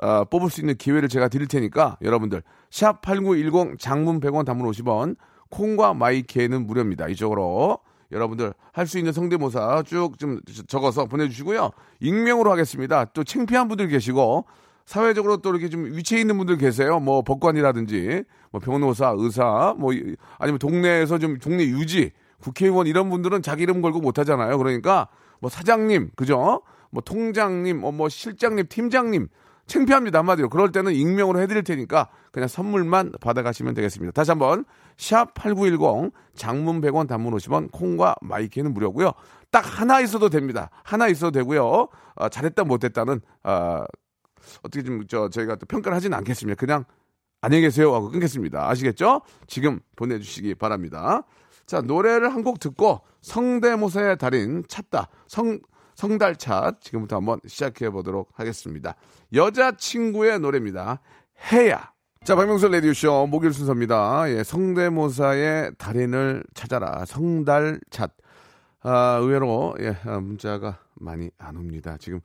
어, 0.00 0.24
뽑을 0.24 0.50
수 0.50 0.60
있는 0.60 0.74
기회를 0.76 1.08
제가 1.08 1.28
드릴 1.28 1.46
테니까 1.48 1.98
여러분들 2.02 2.42
샵 2.70 3.02
8910 3.02 3.78
장문 3.78 4.20
100원 4.20 4.44
단문 4.44 4.70
50원 4.70 5.16
콩과 5.50 5.94
마이케는 5.94 6.66
무료입니다. 6.66 7.08
이쪽으로 7.08 7.78
여러분들 8.10 8.52
할 8.72 8.86
수 8.86 8.98
있는 8.98 9.12
성대모사 9.12 9.82
쭉 9.86 10.18
좀 10.18 10.40
적어서 10.66 11.06
보내주시고요. 11.06 11.70
익명으로 12.00 12.50
하겠습니다. 12.52 13.04
또 13.06 13.22
창피한 13.24 13.68
분들 13.68 13.88
계시고 13.88 14.46
사회적으로 14.86 15.36
또 15.38 15.50
이렇게 15.50 15.68
좀 15.68 15.84
위치에 15.84 16.20
있는 16.20 16.36
분들 16.38 16.56
계세요. 16.56 16.98
뭐 16.98 17.22
법관이라든지 17.22 18.24
뭐 18.50 18.60
변호사, 18.60 19.14
의사, 19.16 19.74
뭐 19.78 19.92
이- 19.92 20.16
아니면 20.38 20.58
동네에서 20.58 21.18
좀 21.18 21.38
동네 21.38 21.64
유지, 21.64 22.10
국회의원 22.40 22.86
이런 22.86 23.08
분들은 23.08 23.42
자기 23.42 23.62
이름 23.62 23.80
걸고 23.80 24.00
못 24.00 24.18
하잖아요. 24.18 24.58
그러니까 24.58 25.08
뭐 25.40 25.48
사장님, 25.48 26.10
그죠? 26.16 26.62
뭐 26.90 27.02
통장님, 27.02 27.78
뭐, 27.80 27.92
뭐 27.92 28.08
실장님, 28.08 28.66
팀장님 28.68 29.28
창피합니다 29.66 30.18
한마디로. 30.18 30.48
그럴 30.48 30.72
때는 30.72 30.92
익명으로 30.92 31.40
해드릴 31.40 31.62
테니까 31.64 32.08
그냥 32.32 32.48
선물만 32.48 33.12
받아가시면 33.20 33.74
되겠습니다. 33.74 34.12
다시 34.12 34.30
한번 34.30 34.64
샵8910 34.96 36.12
장문 36.34 36.80
100원 36.80 37.08
단문 37.08 37.34
50원 37.34 37.70
콩과 37.70 38.16
마이K는 38.22 38.74
무료고요. 38.74 39.12
딱 39.50 39.60
하나 39.60 40.00
있어도 40.00 40.28
됩니다. 40.28 40.70
하나 40.82 41.08
있어도 41.08 41.30
되고요. 41.30 41.88
아, 42.16 42.28
잘했다 42.28 42.64
못했다는 42.64 43.20
아, 43.44 43.84
어떻게 44.62 44.82
좀 44.82 45.04
저 45.08 45.28
저희가 45.30 45.56
또 45.56 45.66
평가를 45.66 45.94
하지는 45.96 46.16
않겠습니다. 46.18 46.58
그냥 46.58 46.84
안녕히 47.40 47.62
계세요 47.62 47.94
하고 47.94 48.10
끊겠습니다. 48.10 48.68
아시겠죠? 48.68 49.22
지금 49.46 49.80
보내주시기 49.96 50.54
바랍니다. 50.56 51.22
자 51.66 51.80
노래를 51.80 52.34
한 52.34 52.42
곡 52.42 52.58
듣고 52.60 53.00
성대모사의 53.22 54.18
달인 54.18 54.64
찾다 54.68 55.08
성 55.28 55.60
성달찻 55.94 56.80
지금부터 56.80 57.16
한번 57.16 57.40
시작해 57.46 57.90
보도록 57.90 58.30
하겠습니다. 58.34 58.94
여자친구의 59.34 60.40
노래입니다. 60.40 61.00
해야. 61.52 61.92
자, 62.24 62.36
박명수 62.36 62.68
라디오쇼 62.68 63.26
목요일 63.26 63.52
순서입니다. 63.52 64.30
예, 64.30 64.44
성대모사의 64.44 65.72
달인을 65.76 66.44
찾아라. 66.54 67.04
성달찻. 67.04 68.12
아, 68.84 69.18
의외로, 69.20 69.74
예, 69.80 69.96
아, 70.04 70.18
문자가 70.20 70.78
많이 70.94 71.30
안 71.38 71.56
옵니다. 71.56 71.96
지금, 72.00 72.20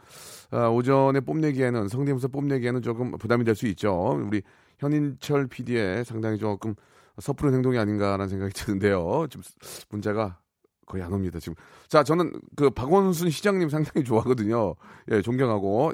아, 0.51 0.67
오전에 0.69 1.19
뽐내기에는, 1.19 1.87
성대모사 1.87 2.27
뽐내기에는 2.29 2.81
조금 2.81 3.11
부담이 3.17 3.43
될 3.43 3.55
수 3.55 3.65
있죠. 3.67 4.19
우리 4.25 4.41
현인철 4.79 5.47
PD의 5.47 6.05
상당히 6.05 6.37
조금 6.37 6.75
섣부른 7.19 7.53
행동이 7.55 7.77
아닌가라는 7.79 8.27
생각이 8.27 8.53
드는데요. 8.53 9.25
좀 9.29 9.41
문자가 9.89 10.37
거의 10.87 11.03
안 11.03 11.13
옵니다, 11.13 11.37
지금. 11.39 11.53
자, 11.87 12.01
저는 12.01 12.31
그 12.55 12.69
박원순 12.71 13.29
시장님 13.29 13.69
상당히 13.69 14.03
좋아하거든요. 14.03 14.73
예, 15.11 15.21
존경하고. 15.21 15.91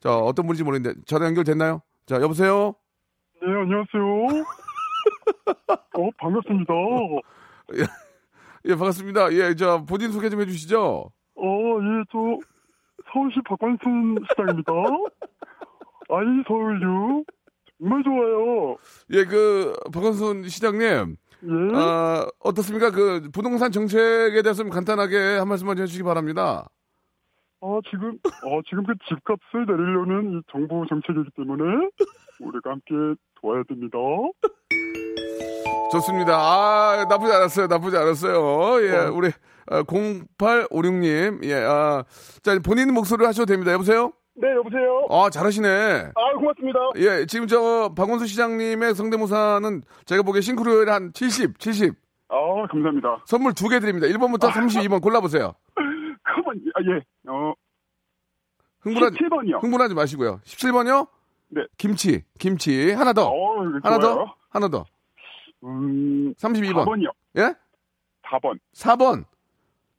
자, 0.00 0.16
어떤 0.16 0.46
분인지 0.46 0.62
모르겠는데, 0.62 1.00
전화 1.06 1.26
연결됐나요? 1.26 1.80
자, 2.06 2.20
여보세요? 2.20 2.74
네, 3.42 3.48
안녕하세요. 3.48 4.44
어, 5.96 6.10
반갑습니다. 6.18 6.74
예, 8.66 8.70
반갑습니다. 8.76 9.32
예, 9.32 9.54
저, 9.54 9.84
본인 9.84 10.12
소개 10.12 10.28
좀 10.28 10.40
해주시죠. 10.42 11.10
어, 11.36 11.46
예, 11.80 12.04
저, 12.12 12.18
서울시 13.12 13.40
박관순 13.48 14.24
시장입니다. 14.30 14.72
아이, 16.10 16.26
서울유. 16.46 17.24
정말 17.78 18.02
좋아요. 18.04 18.76
예, 19.10 19.24
그, 19.24 19.74
박원순 19.92 20.48
시장님. 20.48 21.16
예. 21.46 21.76
아, 21.76 22.26
어떻습니까? 22.40 22.90
그, 22.90 23.28
부동산 23.32 23.70
정책에 23.70 24.42
대해서 24.42 24.62
좀 24.62 24.70
간단하게 24.70 25.36
한 25.38 25.48
말씀만 25.48 25.78
해주시기 25.78 26.02
바랍니다. 26.02 26.68
아, 27.60 27.80
지금, 27.90 28.18
어, 28.44 28.60
지금 28.68 28.84
그 28.84 28.94
집값을 29.08 29.66
내리려는 29.66 30.38
이 30.38 30.42
정부 30.50 30.84
정책이기 30.88 31.30
때문에 31.36 31.88
우리가 32.40 32.70
함께 32.70 33.20
도와야 33.40 33.62
됩니다. 33.68 33.98
좋습니다. 35.92 36.34
아, 36.36 37.06
나쁘지 37.08 37.32
않았어요. 37.32 37.66
나쁘지 37.68 37.96
않았어요. 37.96 38.82
예, 38.86 38.96
어. 38.96 39.12
우리, 39.12 39.30
0856님. 39.66 41.44
예, 41.44 41.54
아, 41.54 42.04
자, 42.42 42.58
본인 42.58 42.92
목소리를 42.92 43.26
하셔도 43.26 43.46
됩니다. 43.46 43.72
여보세요? 43.72 44.12
네, 44.36 44.50
여보세요. 44.52 45.06
아, 45.10 45.30
잘하시네. 45.30 45.68
아, 46.14 46.32
고맙습니다. 46.38 46.78
예, 46.96 47.24
지금 47.26 47.46
저 47.46 47.92
박원수 47.96 48.26
시장님의 48.26 48.94
성대모사는 48.94 49.82
제가 50.06 50.22
보기에 50.22 50.40
싱크로율 50.40 50.90
한 50.90 51.12
70, 51.12 51.58
70. 51.58 51.94
아, 52.28 52.36
감사합니다. 52.70 53.22
선물 53.26 53.54
두 53.54 53.68
개 53.68 53.78
드립니다. 53.78 54.06
1번부터 54.08 54.50
32번 54.50 55.00
골라보세요. 55.02 55.52
가만, 56.24 56.60
아, 56.74 56.80
예. 56.82 57.30
어, 57.30 57.52
흥분하지, 58.80 59.16
17번이요. 59.18 59.62
흥분하지 59.62 59.94
마시고요. 59.94 60.40
17번이요? 60.44 61.06
네. 61.50 61.62
김치, 61.78 62.24
김치. 62.38 62.92
하나 62.92 63.12
더. 63.12 63.28
어, 63.28 63.60
하나 63.82 63.98
좋아요. 63.98 64.14
더. 64.16 64.34
하나 64.50 64.68
더. 64.68 64.84
음, 65.62 66.34
32번. 66.34 66.84
4번이요. 66.86 67.10
예? 67.36 67.54
4번. 68.24 68.58
4번. 68.74 69.24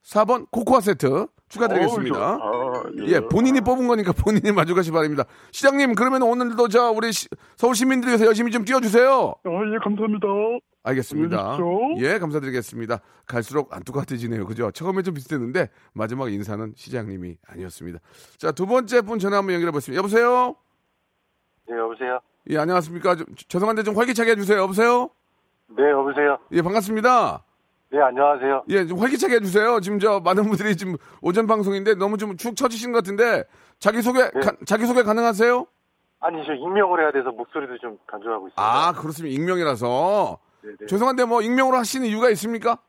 4번 0.03 0.45
코코아 0.51 0.81
세트 0.81 1.27
축하드리겠습니다. 1.47 2.35
어, 2.35 2.64
아, 2.85 3.05
예, 3.07 3.19
본인이 3.19 3.61
뽑은 3.61 3.87
거니까 3.87 4.11
본인이 4.13 4.51
만족하시 4.51 4.89
기 4.89 4.93
바랍니다. 4.93 5.23
시장님, 5.51 5.95
그러면 5.95 6.21
오늘도 6.23 6.67
저 6.69 6.91
우리 6.91 7.11
시- 7.11 7.27
서울 7.57 7.75
시민들을 7.75 8.11
위해서 8.11 8.25
열심히 8.25 8.51
좀 8.51 8.63
뛰어주세요. 8.65 9.35
아, 9.43 9.49
예, 9.73 9.77
감사합니다. 9.83 10.27
알겠습니다. 10.83 11.57
예, 11.97 12.19
감사드리겠습니다. 12.19 12.99
갈수록 13.25 13.73
안 13.73 13.83
똑같아지네요. 13.83 14.45
그죠? 14.45 14.69
처음에 14.71 15.01
좀 15.01 15.15
비슷했는데 15.15 15.69
마지막 15.93 16.31
인사는 16.31 16.73
시장님이 16.75 17.37
아니었습니다. 17.47 17.99
자, 18.37 18.51
두 18.51 18.67
번째 18.67 19.01
분 19.01 19.17
전화 19.17 19.37
한번 19.37 19.55
연결해 19.55 19.71
보겠습니다. 19.71 19.97
여보세요? 19.97 20.55
네, 21.67 21.75
여보세요? 21.75 22.19
예, 22.51 22.57
안녕하십니까. 22.59 23.15
좀, 23.15 23.25
죄송한데 23.47 23.81
좀 23.81 23.97
활기차게 23.97 24.31
해주세요. 24.31 24.59
여보세요? 24.59 25.09
네, 25.75 25.89
여보세요. 25.89 26.37
예, 26.51 26.61
반갑습니다. 26.61 27.43
네, 27.95 28.01
안녕하세요. 28.01 28.63
예, 28.67 28.85
좀 28.85 28.99
활기차게 28.99 29.35
해주세요. 29.35 29.79
지금 29.79 29.99
저 29.99 30.19
많은 30.19 30.43
분들이 30.43 30.75
지금 30.75 30.97
오전 31.21 31.47
방송인데 31.47 31.95
너무 31.95 32.17
좀 32.17 32.35
축 32.35 32.53
처지신 32.57 32.91
것 32.91 32.97
같은데 32.97 33.45
자기 33.79 34.01
소개, 34.01 34.19
가, 34.31 34.51
자기 34.65 34.85
소개 34.85 35.01
가능하세요? 35.01 35.65
아니, 36.19 36.45
저 36.45 36.53
익명을 36.53 36.99
해야 37.01 37.11
돼서 37.13 37.31
목소리도 37.31 37.77
좀 37.77 37.97
간절하고 38.05 38.47
있습니다. 38.49 38.61
아, 38.61 38.91
그렇습니다. 38.91 39.33
익명이라서. 39.33 40.37
네네. 40.61 40.75
죄송한데 40.89 41.23
뭐 41.23 41.41
익명으로 41.41 41.77
하시는 41.77 42.05
이유가 42.05 42.29
있습니까? 42.31 42.79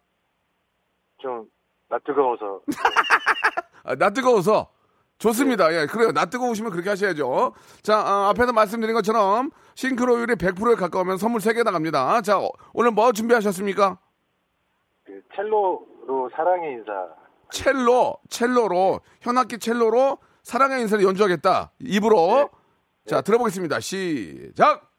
좀, 1.18 1.44
나 1.88 1.98
뜨거워서. 2.04 2.62
아, 3.84 3.94
나 3.94 4.10
뜨거워서. 4.10 4.70
좋습니다. 5.18 5.72
예, 5.72 5.86
그래요. 5.86 6.10
나 6.10 6.24
뜨거우시면 6.24 6.72
그렇게 6.72 6.90
하셔야죠. 6.90 7.54
자, 7.82 7.96
아, 7.96 8.28
앞에서 8.30 8.52
말씀드린 8.52 8.92
것처럼 8.96 9.50
싱크로율이 9.76 10.34
100%에 10.34 10.74
가까우면 10.74 11.16
선물 11.18 11.40
3개 11.40 11.62
나갑니다. 11.62 12.22
자, 12.22 12.38
어, 12.40 12.48
오늘 12.74 12.90
뭐 12.90 13.12
준비하셨습니까? 13.12 13.98
그 15.36 15.42
첼로로 15.42 16.30
사랑의 16.34 16.72
인사. 16.72 17.08
첼로, 17.50 18.16
첼로로, 18.30 19.00
현악기 19.20 19.58
첼로로 19.58 20.16
사랑의 20.42 20.80
인사를 20.82 21.04
연주하겠다. 21.04 21.72
입으로. 21.80 22.48
자, 23.06 23.20
들어보겠습니다. 23.20 23.80
시작! 23.80 24.90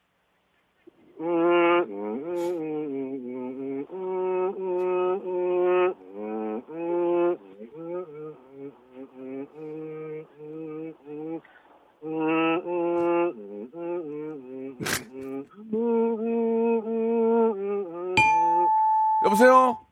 여보세요? 19.25 19.86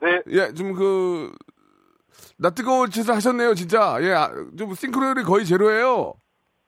네, 0.00 0.22
예, 0.28 0.52
좀 0.54 0.72
그, 0.74 1.32
나 2.36 2.50
뜨거운 2.50 2.90
짓을 2.90 3.14
하셨네요, 3.14 3.54
진짜. 3.54 3.96
예, 4.00 4.12
아, 4.12 4.30
좀 4.56 4.74
싱크로율이 4.74 5.22
거의 5.24 5.44
제로예요. 5.44 6.14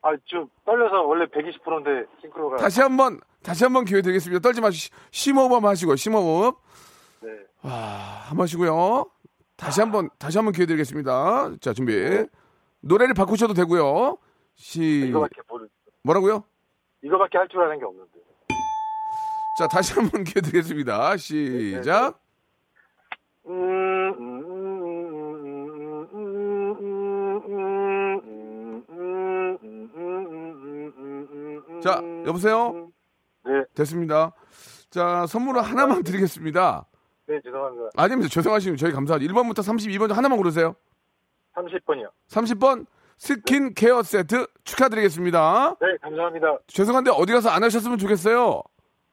아, 0.03 0.11
좀 0.25 0.49
떨려서 0.65 1.03
원래 1.03 1.27
120%인데 1.27 2.07
싱크로가. 2.21 2.57
다시 2.57 2.81
한 2.81 2.97
번, 2.97 3.21
다시 3.43 3.65
한 3.65 3.73
번 3.73 3.85
기회 3.85 4.01
드리겠습니다. 4.03 4.41
떨지 4.41 4.61
마시고, 4.61 4.97
심호흡 5.11 5.53
한번 5.53 5.71
하시고, 5.71 5.95
심호흡. 5.97 6.57
네. 7.23 7.29
아, 7.63 8.25
한번 8.29 8.45
하시고요. 8.45 9.07
다시 9.57 9.81
한 9.81 9.93
번, 9.93 10.09
다시 10.19 10.39
한 10.39 10.45
번 10.47 10.53
기회 10.53 10.67
드리겠습니다. 10.67 11.51
자, 11.61 11.73
준비. 11.75 11.93
노래를 12.81 13.13
바꾸셔도 13.15 13.53
되고요. 13.55 14.17
시, 14.55 15.07
이거밖에 15.09 15.41
모르, 15.49 15.67
뭐라고요? 16.03 16.45
이거밖에 17.03 17.37
할 17.39 17.47
줄 17.49 17.61
아는 17.63 17.79
게 17.79 17.85
없는데. 17.85 18.11
자, 19.59 19.67
다시 19.69 19.93
한 19.95 20.09
번 20.09 20.25
기회 20.25 20.41
드리겠습니다. 20.41 21.17
시작. 21.19 22.20
자, 31.83 32.03
여보세요? 32.27 32.91
네, 33.45 33.65
됐습니다. 33.75 34.33
자, 34.91 35.27
선물을 35.27 35.63
하나만 35.63 36.03
드리겠습니다. 36.03 36.85
네, 37.27 37.41
죄송합니다. 37.43 37.91
아닙니다. 37.97 38.29
죄송하시면 38.29 38.77
저희 38.77 38.93
감사하죠. 38.93 39.25
1번부터 39.27 39.61
32번 39.61 40.13
하나만 40.13 40.37
고르세요. 40.37 40.75
30번이요. 41.55 42.11
30번 42.29 42.87
스킨 43.17 43.75
케어 43.75 44.03
세트 44.03 44.47
축하드리겠습니다. 44.65 45.77
네, 45.81 45.97
감사합니다. 46.03 46.59
죄송한데 46.67 47.11
어디 47.13 47.33
가서 47.33 47.51
안 47.51 47.63
하셨으면 47.63 47.99
좋겠어요. 47.99 48.63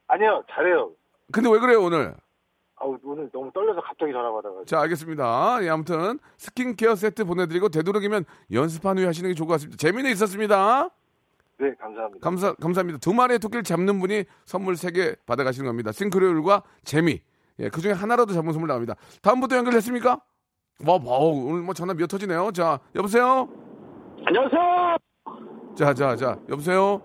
아니요, 0.07 0.43
잘해요. 0.49 0.91
근데 1.31 1.49
왜 1.49 1.59
그래요, 1.59 1.83
오늘? 1.83 2.15
아우, 2.79 2.97
오늘 3.03 3.29
너무 3.31 3.51
떨려서 3.51 3.81
갑자기 3.81 4.11
전화 4.11 4.31
받아가지고. 4.31 4.65
자, 4.65 4.79
알겠습니다. 4.81 5.59
예, 5.63 5.69
아무튼 5.69 6.19
스킨 6.37 6.75
케어 6.75 6.95
세트 6.95 7.25
보내드리고 7.25 7.69
되도록이면 7.69 8.25
연습한 8.51 8.97
후에 8.97 9.05
하시는 9.07 9.29
게 9.29 9.33
좋을 9.33 9.47
것 9.47 9.53
같습니다. 9.55 9.77
재미는 9.77 10.11
있었습니다. 10.11 10.89
네, 11.59 11.73
감사합니다. 11.79 12.23
감사, 12.23 12.53
감사합니다. 12.53 12.99
두 12.99 13.13
마리의 13.13 13.39
토끼를 13.39 13.63
잡는 13.63 13.99
분이 13.99 14.25
선물 14.45 14.75
세 14.77 14.91
개 14.91 15.15
받아가시는 15.25 15.65
겁니다. 15.67 15.91
싱크로율과 15.91 16.61
재미. 16.83 17.21
예, 17.59 17.69
그 17.69 17.81
중에 17.81 17.93
하나라도 17.93 18.33
잡은 18.33 18.51
선물 18.53 18.67
나갑니다. 18.67 18.93
다음 19.23 19.43
분 19.43 19.55
연결됐습니까? 19.57 20.21
와, 20.85 20.93
와, 21.03 21.17
오늘 21.17 21.63
뭐 21.63 21.73
전화 21.73 21.95
몇 21.95 22.05
터지네요. 22.05 22.51
자, 22.51 22.79
여보세요? 22.93 23.49
안녕하세요. 24.23 24.97
자, 25.75 25.93
자, 25.95 26.15
자, 26.15 26.37
여보세요? 26.47 27.01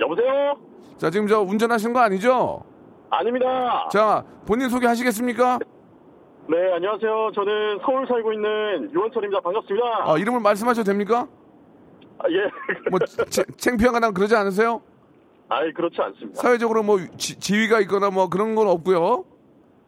여보세요. 0.00 0.56
자, 0.96 1.10
지금 1.10 1.26
저 1.26 1.42
운전하시는 1.42 1.92
거 1.92 2.00
아니죠? 2.00 2.64
아닙니다. 3.10 3.88
자, 3.92 4.24
본인 4.46 4.68
소개 4.68 4.86
하시겠습니까? 4.86 5.58
네, 6.48 6.72
안녕하세요. 6.74 7.30
저는 7.34 7.78
서울 7.84 8.06
살고 8.06 8.32
있는 8.32 8.90
유원철입니다. 8.92 9.40
반갑습니다. 9.40 9.86
아, 10.12 10.18
이름을 10.18 10.40
말씀하셔도 10.40 10.84
됩니까? 10.84 11.26
아, 12.18 12.24
예. 12.28 12.50
뭐, 12.90 12.98
체- 13.30 13.44
창피하거나 13.56 14.10
그러지 14.10 14.34
않으세요? 14.36 14.82
아이, 15.48 15.72
그렇지 15.72 15.96
않습니다. 16.00 16.40
사회적으로 16.40 16.82
뭐 16.82 16.98
지, 17.16 17.38
지위가 17.38 17.80
있거나 17.80 18.10
뭐 18.10 18.28
그런 18.28 18.54
건 18.54 18.68
없고요. 18.68 19.24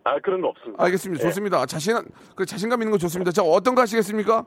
아, 0.04 0.18
그런 0.20 0.40
거 0.40 0.48
없습니다. 0.48 0.82
알겠습니다. 0.84 1.24
예. 1.24 1.28
좋습니다. 1.28 1.66
자신, 1.66 1.96
그 2.36 2.46
자신감 2.46 2.80
있는 2.82 2.92
거 2.92 2.98
좋습니다. 2.98 3.32
자, 3.32 3.42
어떤 3.42 3.74
거 3.74 3.82
하시겠습니까? 3.82 4.44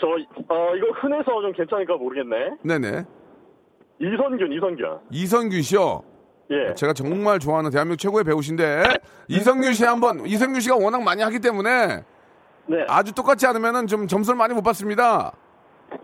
저, 0.00 0.06
어, 0.06 0.76
이거 0.76 0.86
흔해서 1.00 1.24
좀 1.42 1.52
괜찮을까 1.52 1.96
모르겠네. 1.96 2.36
네네. 2.62 3.04
이선균, 4.00 4.52
이선균. 4.52 4.98
이성균 5.10 5.62
씨요. 5.62 6.02
예. 6.50 6.74
제가 6.74 6.92
정말 6.94 7.38
좋아하는 7.38 7.70
대한민국 7.70 7.98
최고의 7.98 8.24
배우신데 8.24 8.84
이성균 9.28 9.74
씨 9.74 9.84
한번 9.84 10.24
이성균 10.26 10.60
씨가 10.60 10.76
워낙 10.76 11.02
많이 11.02 11.22
하기 11.22 11.40
때문에 11.40 12.04
네. 12.66 12.84
아주 12.88 13.14
똑같지 13.14 13.46
않으면은 13.46 13.86
좀 13.86 14.06
점수를 14.06 14.36
많이 14.36 14.54
못 14.54 14.62
받습니다. 14.62 15.32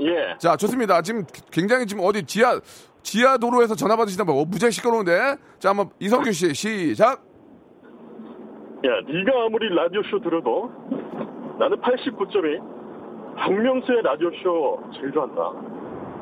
예. 0.00 0.34
자, 0.38 0.56
좋습니다. 0.56 1.02
지금 1.02 1.24
굉장히 1.50 1.86
지금 1.86 2.04
어디 2.04 2.24
지하 2.24 2.60
지하 3.02 3.36
도로에서 3.36 3.74
전화 3.74 3.96
받으시나 3.96 4.24
봐요. 4.24 4.36
어, 4.36 4.44
무지하게 4.44 4.70
시끄러운데. 4.70 5.36
자, 5.58 5.70
한번 5.70 5.90
이성균 5.98 6.32
씨 6.32 6.54
시작. 6.54 7.22
야, 8.86 8.90
네가 9.06 9.46
아무리 9.46 9.74
라디오 9.74 10.02
쇼 10.10 10.20
들어도 10.20 10.70
나는 11.58 11.80
89.1 11.80 13.36
박명수의 13.36 14.02
라디오 14.02 14.30
쇼 14.42 14.82
제일 14.94 15.12
좋아한다. 15.12 15.40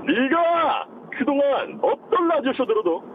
네가 0.07 0.87
그동안 1.19 1.79
어떤 1.83 2.29
라디오 2.29 2.53
쇼 2.53 2.67
들어도 2.67 2.97
어, 2.97 3.12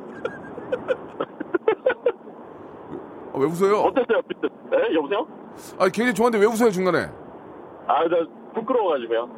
왜 3.34 3.46
웃어요? 3.46 3.78
어땠어요? 3.80 4.22
네, 4.72 4.96
여보세요? 4.96 5.28
아, 5.78 5.86
굉장히 5.86 6.14
좋은데 6.14 6.38
왜 6.40 6.46
웃어요 6.46 6.72
중간에? 6.72 7.10
아, 7.88 8.08
나 8.08 8.18
부끄러워가지고요. 8.54 9.30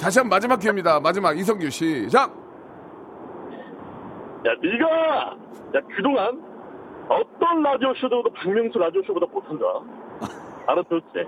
다시 0.00 0.18
한번 0.18 0.36
마지막 0.36 0.58
기회입니다. 0.58 1.00
마지막 1.00 1.36
이성균 1.36 1.70
시작. 1.70 2.30
야, 4.46 4.52
네가 4.62 5.36
야 5.76 5.80
그동안 5.96 6.40
어떤 7.08 7.62
라디오 7.62 7.92
쇼도 7.94 8.22
박명수 8.34 8.78
라디오 8.78 9.02
쇼보다 9.02 9.26
못한다. 9.32 9.64
알아들었지? 10.66 11.26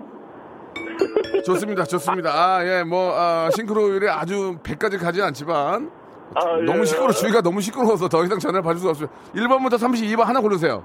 좋습니다. 1.45 1.85
좋습니다. 1.85 2.31
아, 2.31 2.65
예, 2.65 2.85
뭐, 2.85 3.13
아, 3.15 3.49
싱크로율이 3.57 4.09
아주 4.09 4.59
100까지 4.63 5.01
가진 5.01 5.23
않지만, 5.25 5.91
아, 6.35 6.59
예. 6.61 6.63
너무 6.63 6.85
시끄러, 6.85 7.13
주위가 7.13 7.41
너무 7.41 7.61
시끄러워서 7.61 8.09
더 8.09 8.25
이상 8.25 8.39
전화를 8.39 8.63
받을 8.63 8.79
수가 8.79 8.91
없어요. 8.91 9.09
1번부터 9.35 9.75
32번 9.75 10.25
하나 10.25 10.41
고르세요. 10.41 10.85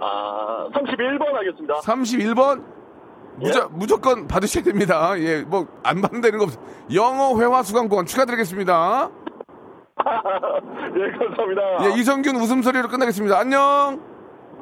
아, 0.00 0.68
31번 0.72 1.32
하겠습니다. 1.32 1.74
31번, 1.80 2.62
무조, 3.36 3.60
예? 3.60 3.64
무조건 3.70 4.26
받으셔야 4.26 4.64
됩니다. 4.64 5.18
예, 5.18 5.42
뭐, 5.42 5.66
안 5.82 6.00
받는다는 6.00 6.38
거 6.38 6.44
없어요. 6.44 6.64
영어 6.94 7.38
회화 7.38 7.62
수강권 7.62 8.06
축하드리겠습니다. 8.06 9.10
예, 10.96 11.18
감사합니다. 11.18 11.62
예, 11.84 11.98
이성균 11.98 12.36
웃음소리로 12.36 12.88
끝나겠습니다. 12.88 13.38
안녕! 13.38 14.15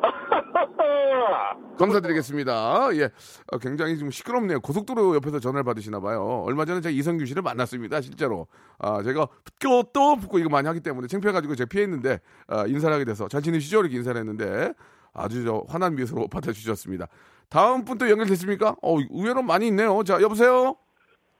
감사드리겠습니다. 1.79 2.89
예. 2.97 3.11
어, 3.53 3.59
굉장히 3.59 3.99
좀 3.99 4.11
시끄럽네요. 4.11 4.61
고속도로 4.61 5.15
옆에서 5.17 5.41
전화를 5.41 5.65
받으시나 5.65 6.01
봐요. 6.01 6.43
얼마 6.47 6.65
전에 6.65 6.81
제가 6.81 6.93
이성균 6.93 7.27
씨를 7.27 7.43
만났습니다. 7.43 8.01
실제로. 8.01 8.47
아, 8.79 9.03
제가 9.03 9.27
붙고 9.45 9.91
또 9.93 10.17
붙고 10.17 10.39
이거 10.39 10.49
많이 10.49 10.69
하기 10.69 10.81
때문에 10.81 11.09
창피해가지고 11.09 11.55
제가 11.57 11.69
피했는데, 11.69 12.21
아, 12.49 12.65
인사를 12.67 12.95
하게 12.95 13.05
돼서 13.05 13.27
잘 13.29 13.43
지내시죠? 13.43 13.81
이렇게 13.81 13.97
인사를 13.97 14.19
했는데, 14.19 14.73
아주 15.13 15.45
저 15.45 15.65
환한 15.69 15.95
미소로 15.95 16.29
받아주셨습니다. 16.33 17.07
다음 17.49 17.85
분 17.85 17.99
또 17.99 18.09
연결됐습니까? 18.11 18.77
어, 18.83 18.97
의외로 19.11 19.43
많이 19.43 19.67
있네요. 19.69 20.03
자, 20.05 20.21
여보세요? 20.21 20.77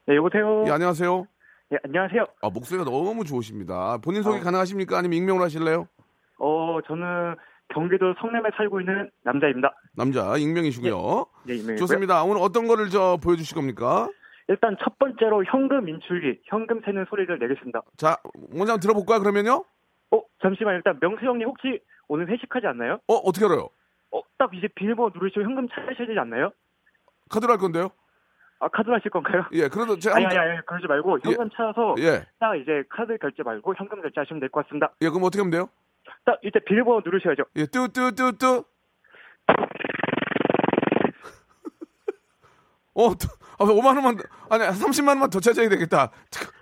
네, 0.07 0.15
여보세요. 0.15 0.63
예, 0.67 0.71
안녕하세요. 0.71 1.25
네, 1.71 1.77
안녕하세요. 1.83 2.25
아, 2.41 2.49
목소리가 2.49 2.89
너무 2.89 3.23
좋으십니다. 3.25 3.97
본인 3.97 4.21
소개 4.21 4.37
어. 4.37 4.41
가능하십니까? 4.41 4.97
아니면 4.97 5.17
익명으로 5.17 5.43
하실래요? 5.45 5.87
어, 6.39 6.79
저는 6.87 7.35
경기도 7.69 8.13
성남에 8.19 8.49
살고 8.55 8.79
있는 8.81 9.09
남자입니다. 9.23 9.73
남자, 9.95 10.37
익명이시고요. 10.37 11.25
네, 11.47 11.55
이메일. 11.55 11.77
좋습니다. 11.77 12.23
오늘 12.23 12.41
어떤 12.41 12.67
거를 12.67 12.89
저 12.89 13.17
보여주실 13.23 13.55
겁니까? 13.55 14.07
일단 14.47 14.77
첫 14.83 14.97
번째로 14.99 15.43
현금 15.45 15.89
인출기, 15.89 16.41
현금 16.45 16.81
세는 16.85 17.05
소리를 17.09 17.37
내겠습니다. 17.39 17.81
자, 17.97 18.17
한번 18.55 18.79
들어볼까요, 18.79 19.19
그러면요? 19.19 19.63
어, 20.11 20.21
잠시만 20.41 20.75
일단 20.75 20.99
명수 21.01 21.25
형님 21.25 21.47
혹시 21.47 21.81
오늘 22.07 22.29
회식하지 22.29 22.67
않나요? 22.67 22.99
어, 23.07 23.15
어떻게 23.15 23.45
알아요? 23.45 23.69
어, 24.11 24.21
딱 24.37 24.53
이제 24.53 24.67
비밀번호 24.75 25.11
누르시면 25.15 25.49
현금 25.49 25.67
찾으셔야 25.69 26.07
되지 26.07 26.19
않나요? 26.19 26.51
카드로 27.31 27.51
할 27.53 27.57
건데요? 27.57 27.89
아, 28.59 28.67
카드로 28.67 28.93
하실 28.95 29.09
건가요? 29.09 29.43
예, 29.53 29.67
그래도 29.67 29.97
제가 29.97 30.15
아니, 30.15 30.25
아니, 30.27 30.37
아니, 30.37 30.65
그러지 30.65 30.85
말고 30.87 31.19
현금 31.23 31.49
찾아서 31.49 31.95
예. 31.99 32.23
딱 32.39 32.55
이제 32.55 32.83
카드 32.89 33.17
결제 33.17 33.41
말고 33.43 33.73
현금 33.75 34.01
결제하시면 34.03 34.39
될 34.39 34.49
것 34.49 34.63
같습니다. 34.65 34.91
예, 35.01 35.09
그럼 35.09 35.23
어떻게 35.23 35.39
하면 35.41 35.49
돼요? 35.51 35.69
딱 36.25 36.39
이때 36.43 36.59
비밀번호 36.65 37.01
누르셔야죠. 37.05 37.43
예, 37.55 37.65
뚜뚜뚜뚜. 37.67 38.63
어, 42.95 43.09
또, 43.13 43.27
아, 43.59 43.65
5만 43.65 43.85
원만, 43.95 44.17
더- 44.17 44.23
아니, 44.49 44.63
30만 44.63 45.09
원만 45.09 45.29
더 45.29 45.39
찾아야 45.39 45.69
되겠다. 45.69 46.11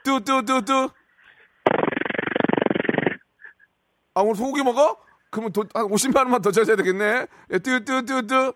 뚜뚜뚜뚜. 0.03 0.89
아, 4.15 4.21
오늘 4.21 4.35
소고기 4.35 4.61
먹어? 4.63 4.97
그러면 5.31 5.51
돈, 5.53 5.67
한 5.73 5.85
50만 5.87 6.17
원만 6.17 6.41
더 6.41 6.51
찾아야 6.51 6.75
되겠네. 6.75 7.27
예, 7.51 7.59
뚜뚜뚜뚜. 7.59 8.53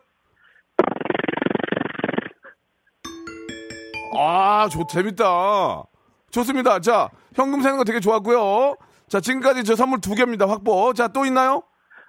아, 4.20 4.68
좋, 4.70 4.86
재밌다. 4.88 5.84
좋습니다. 6.32 6.80
자, 6.80 7.08
현금 7.36 7.62
세는 7.62 7.78
거 7.78 7.84
되게 7.84 8.00
좋았고요. 8.00 8.76
자, 9.08 9.20
지금까지 9.22 9.64
저 9.64 9.76
선물 9.76 10.02
두 10.02 10.16
개입니다. 10.16 10.48
확보. 10.48 10.94
자, 10.94 11.08
또 11.08 11.26
있나요? 11.26 11.64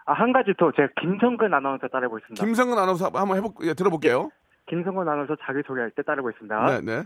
아, 0.04 0.12
한 0.14 0.32
가지 0.32 0.52
더 0.58 0.72
제가 0.72 0.88
김성근 1.00 1.52
아나운서 1.54 1.86
따라해보겠습니다. 1.88 2.44
김성근 2.44 2.78
아나운서 2.78 3.10
한번 3.12 3.36
해볼, 3.36 3.52
예, 3.62 3.74
들어볼게요. 3.74 4.30
김성근 4.68 5.08
아나운서 5.08 5.36
자기소개할 5.42 5.92
때 5.92 6.02
따라해보겠습니다. 6.02 6.66
네, 6.66 6.80
네. 6.80 7.04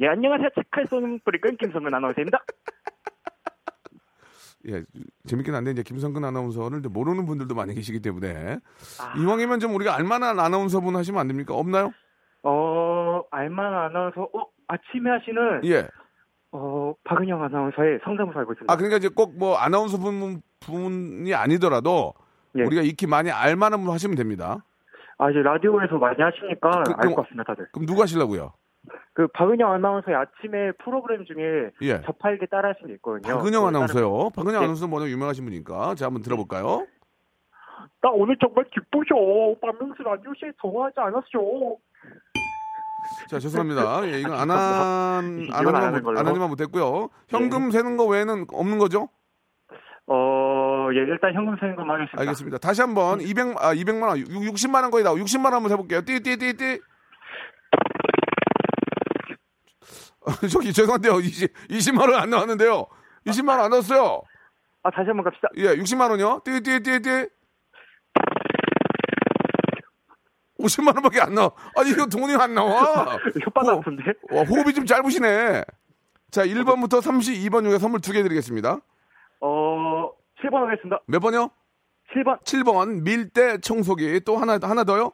예, 0.00 0.08
안녕하세요. 0.08 0.50
책칼 0.54 0.86
쏘는 0.88 1.20
뿌리 1.24 1.40
끈 1.40 1.56
김성근 1.56 1.92
아나운서입니다. 1.94 2.44
예, 4.68 4.82
재밌긴 5.26 5.54
한데, 5.54 5.70
이제 5.70 5.82
김성근 5.82 6.24
아나운서를 6.24 6.80
모르는 6.88 7.24
분들도 7.24 7.54
많이 7.54 7.74
계시기 7.74 8.00
때문에. 8.00 8.58
아. 9.00 9.14
이왕이면 9.18 9.60
좀 9.60 9.74
우리가 9.74 9.94
알만한 9.96 10.38
아나운서분 10.38 10.94
하시면 10.96 11.20
안 11.20 11.28
됩니까? 11.28 11.54
없나요? 11.54 11.92
어, 12.42 13.22
알만한 13.30 13.90
아나운서, 13.90 14.22
어, 14.22 14.46
아침에 14.68 15.10
하시는, 15.10 15.64
예. 15.64 15.88
어, 16.58 16.94
박은영 17.04 17.42
아나운서의 17.42 17.98
성대모사 18.04 18.38
알고 18.40 18.52
있습니다. 18.54 18.72
아, 18.72 18.76
그러니까 18.76 18.96
이제 18.96 19.08
꼭 19.08 19.34
뭐 19.36 19.56
아나운서 19.56 19.98
분, 19.98 20.40
분이 20.60 21.34
아니더라도 21.34 22.14
예. 22.56 22.62
우리가 22.62 22.80
익히 22.82 23.06
많이 23.06 23.30
알만한 23.30 23.82
분 23.84 23.90
하시면 23.92 24.16
됩니다. 24.16 24.64
아, 25.18 25.30
이제 25.30 25.40
라디오에서 25.40 25.98
많이 25.98 26.16
하시니까 26.22 26.70
그- 26.70 26.92
알 26.92 26.96
그럼- 27.00 27.14
것 27.14 27.22
같습니다, 27.22 27.44
다들. 27.44 27.68
그럼 27.72 27.84
누구 27.86 28.00
하시려고요? 28.00 28.52
그 29.12 29.26
박은영 29.28 29.70
아나운서의 29.72 30.16
아침에 30.16 30.72
프로그램 30.82 31.24
중에 31.26 31.70
예. 31.82 32.00
저팔계 32.02 32.46
따라 32.46 32.70
하시는 32.70 32.88
게 32.88 32.94
있거든요. 32.94 33.34
박은영 33.36 33.60
그걸 33.64 33.68
아나운서요. 33.68 34.30
박은영 34.34 34.60
예. 34.60 34.64
아나운서 34.64 34.88
워낙 34.90 35.10
유명하신 35.10 35.44
분이니까. 35.44 35.94
자, 35.96 36.06
한번 36.06 36.22
들어볼까요? 36.22 36.86
나 38.00 38.10
오늘 38.10 38.36
정말 38.40 38.64
기쁘셔. 38.72 39.14
박명수 39.60 40.02
라디오쇼에 40.02 40.52
정화하지 40.62 40.94
않았쇼. 41.00 41.78
자, 43.28 43.38
죄송합니다. 43.38 44.06
예, 44.08 44.20
이건 44.20 44.32
아, 44.32 44.42
안 44.42 44.50
한, 44.50 45.48
안안 45.52 45.74
하는 45.74 45.86
하는 45.88 46.02
걸로. 46.02 46.18
안 46.18 46.26
하니만 46.26 46.48
못했고요. 46.50 47.08
현금 47.28 47.70
세는 47.70 47.96
거 47.96 48.04
외에는 48.06 48.46
없는 48.52 48.78
거죠? 48.78 49.08
어, 50.08 50.88
예, 50.92 50.98
일단 50.98 51.34
현금 51.34 51.56
세는 51.58 51.74
것만 51.76 51.96
하겠습니다. 52.00 52.20
알겠습니다. 52.20 52.58
다시 52.58 52.80
한 52.80 52.94
번 52.94 53.20
200, 53.20 53.56
아, 53.58 53.74
200만 53.74 54.02
원, 54.08 54.18
6, 54.18 54.28
60만 54.28 54.82
원 54.82 54.90
거의 54.90 55.02
나오고 55.04 55.20
60만 55.20 55.44
원 55.46 55.54
한번 55.54 55.72
해볼게요. 55.72 56.02
띠 56.02 56.20
띠 56.20 56.36
띠 56.36 56.52
띠. 56.56 56.80
저기 60.52 60.72
죄송한데요. 60.72 61.20
20, 61.20 61.52
20만 61.70 62.00
원 62.10 62.14
안 62.14 62.30
나왔는데요. 62.30 62.86
20만 63.26 63.50
원 63.50 63.60
안 63.60 63.70
나왔어요. 63.70 64.22
아, 64.82 64.90
다시 64.90 65.06
한 65.08 65.16
번 65.16 65.24
갑시다. 65.24 65.48
예, 65.56 65.74
60만 65.76 66.10
원요. 66.10 66.40
띠 66.44 66.60
띠 66.60 66.80
띠 66.80 67.00
띠. 67.00 67.28
50만 70.66 70.94
원밖에 70.94 71.20
안 71.20 71.34
나와. 71.34 71.50
아니 71.76 71.90
이거 71.90 72.06
돈이 72.06 72.34
안 72.34 72.54
나와. 72.54 73.16
혓바닥 73.34 73.66
호- 73.66 73.78
아픈데? 73.78 74.02
와, 74.30 74.42
호흡이 74.42 74.72
좀 74.74 74.84
짧으시네. 74.86 75.64
자, 76.30 76.44
1번부터 76.44 77.00
32번 77.00 77.64
중에 77.64 77.78
선물 77.78 78.00
두 78.00 78.12
개 78.12 78.22
드리겠습니다. 78.22 78.78
어, 79.40 80.10
7번 80.42 80.64
하겠습니다. 80.66 81.00
몇 81.06 81.20
번요? 81.20 81.50
7번. 82.14 82.40
7번 82.44 83.02
밀대 83.02 83.58
청소기 83.58 84.20
또 84.24 84.36
하나 84.36 84.58
하나 84.62 84.84
더요? 84.84 85.12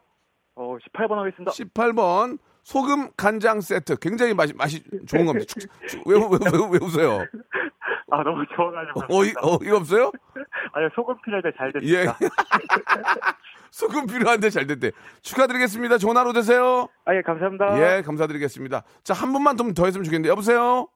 어, 0.55 0.77
18번 0.93 1.17
하겠습니다. 1.17 1.51
18번 1.53 2.39
소금 2.63 3.11
간장 3.17 3.61
세트 3.61 3.97
굉장히 3.97 4.35
맛이 4.35 4.53
맛이 4.55 4.83
좋은 5.09 5.25
겁니다. 5.27 5.47
축- 5.49 5.69
축- 5.89 6.07
왜, 6.07 6.17
왜, 6.17 6.23
왜, 6.23 6.69
왜 6.73 6.79
웃어요? 6.83 7.25
아, 8.11 8.23
너무 8.23 8.45
좋아가지고. 8.55 9.01
어이 9.09 9.33
어이가 9.41 9.77
없어요? 9.79 10.13
아니, 10.75 10.87
소금 10.95 11.17
필요할 11.25 11.43
때잘 11.43 11.73
예. 11.83 12.05
됐습니다. 12.05 12.19
소금 13.73 14.07
필요한데 14.07 14.51
잘 14.51 14.67
됐대. 14.67 14.93
축하드리겠습니다. 15.23 15.97
좋은 15.99 16.17
하루 16.17 16.33
되세요. 16.35 16.89
아, 17.07 17.15
예, 17.15 17.23
감사합니다. 17.23 17.79
예, 17.99 18.03
감사드리겠습니다. 18.03 18.85
자, 19.03 19.15
한 19.15 19.33
분만 19.33 19.57
좀 19.57 19.73
더 19.75 19.87
했으면 19.87 20.05
좋겠는데 20.05 20.29
여보세요. 20.29 20.89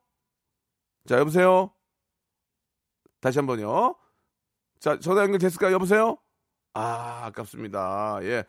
자, 1.06 1.18
여보세요. 1.18 1.72
다시 3.22 3.38
한 3.38 3.46
번요. 3.46 3.94
자, 4.78 4.98
전화 4.98 5.22
연결 5.22 5.38
됐을까요? 5.38 5.72
여보세요? 5.72 6.18
아, 6.74 7.22
아깝습니다. 7.24 8.18
예. 8.22 8.44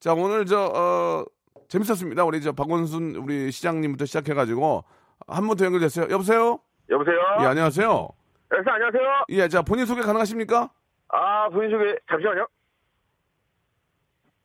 자, 0.00 0.14
오늘 0.14 0.46
저, 0.46 0.64
어, 0.74 1.24
재밌었습니다. 1.68 2.24
우리 2.24 2.40
저 2.40 2.52
박원순 2.52 3.16
우리 3.16 3.50
시장님부터 3.52 4.06
시작해가지고 4.06 4.84
한분더 5.26 5.66
연결됐어요. 5.66 6.06
여보세요? 6.10 6.60
여보세요? 6.88 7.16
예, 7.40 7.44
안녕하세요. 7.44 8.08
네, 8.52 8.58
안녕하세요. 8.58 9.24
예, 9.30 9.48
자, 9.48 9.60
본인 9.60 9.84
소개 9.84 10.00
가능하십니까? 10.00 10.70
아, 11.08 11.48
본인 11.50 11.70
소개, 11.70 11.94
잠시만요. 12.08 12.46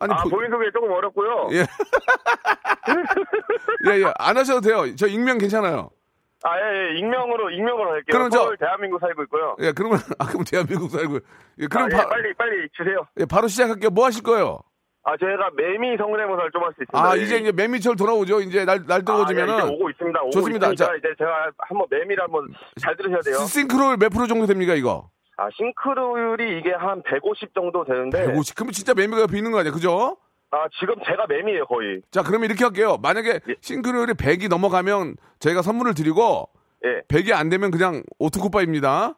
아니, 0.02 0.14
아, 0.14 0.24
보- 0.24 0.30
본인 0.30 0.50
소개 0.52 0.70
조금 0.72 0.92
어렵고요. 0.92 1.50
예. 1.52 1.60
예, 3.88 4.00
예. 4.02 4.14
안 4.20 4.38
하셔도 4.38 4.62
돼요. 4.62 4.96
저 4.96 5.08
익명 5.08 5.38
괜찮아요. 5.38 5.90
아, 6.44 6.58
예, 6.60 6.94
예, 6.96 6.98
익명으로, 7.00 7.52
익명으로 7.52 7.92
할게요. 7.92 8.12
그럼 8.12 8.30
저- 8.32 8.52
대한민국 8.60 9.00
살고 9.00 9.24
있고요. 9.24 9.56
예, 9.60 9.72
그러면, 9.74 10.00
아, 10.18 10.26
그럼 10.26 10.44
대한민국 10.44 10.90
살고. 10.90 11.20
예, 11.60 11.66
아, 11.66 11.68
그럼 11.70 11.90
예, 11.92 11.96
바, 11.98 12.08
빨리, 12.10 12.34
빨리 12.34 12.68
주세요. 12.76 13.06
예, 13.20 13.26
바로 13.26 13.48
시작할게요. 13.48 13.92
뭐 13.92 14.06
하실 14.06 14.24
거예요? 14.24 14.60
아, 15.04 15.18
저희가 15.18 15.50
매미 15.56 15.98
성대모사를 15.98 16.52
좀 16.52 16.64
할 16.64 16.74
수 16.74 16.82
있습니다. 16.84 16.98
아, 17.00 17.18
예. 17.18 17.22
이제 17.22 17.38
이제 17.38 17.52
매미철 17.52 17.96
돌아오죠. 17.96 18.42
이제 18.42 18.66
날, 18.66 18.86
날 18.88 19.02
아, 19.08 19.26
예, 19.68 19.74
오고 19.74 19.90
있습니다. 19.92 20.20
오고 20.22 20.32
좋습니다. 20.32 20.68
있으니까 20.68 20.86
자. 20.86 20.96
이제 20.96 21.08
제가 21.18 21.52
한번 21.60 21.88
매미를 21.92 22.24
한번 22.24 22.48
잘 22.80 22.96
들으셔야 22.98 23.20
돼요. 23.22 23.36
시- 23.46 23.60
싱크로율 23.62 23.98
몇 23.98 24.10
프로 24.10 24.26
정도 24.28 24.46
됩니까, 24.48 24.74
이거? 24.74 25.10
아, 25.42 25.50
싱크로율이 25.56 26.60
이게 26.60 26.72
한 26.72 27.02
150 27.02 27.56
정도 27.56 27.84
되는데. 27.84 28.26
150. 28.28 28.56
그러면 28.56 28.74
진짜 28.74 28.94
매미가 28.94 29.26
있는 29.34 29.52
거 29.52 29.58
아니야, 29.60 29.72
그죠? 29.72 30.18
아, 30.52 30.68
지금 30.80 30.94
제가 31.04 31.26
매미예요, 31.28 31.66
거의. 31.66 32.02
자, 32.12 32.22
그러면 32.22 32.46
이렇게 32.48 32.64
할게요. 32.64 32.98
만약에 33.02 33.40
예. 33.50 33.56
싱크로율이 33.60 34.14
100이 34.14 34.50
넘어가면 34.50 35.16
저희가 35.40 35.64
선물을 35.64 35.96
드리고, 35.96 36.48
예. 36.86 37.02
100이 37.08 37.34
안 37.34 37.50
되면 37.50 37.72
그냥 37.72 38.04
오토쿠파입니다. 38.20 39.16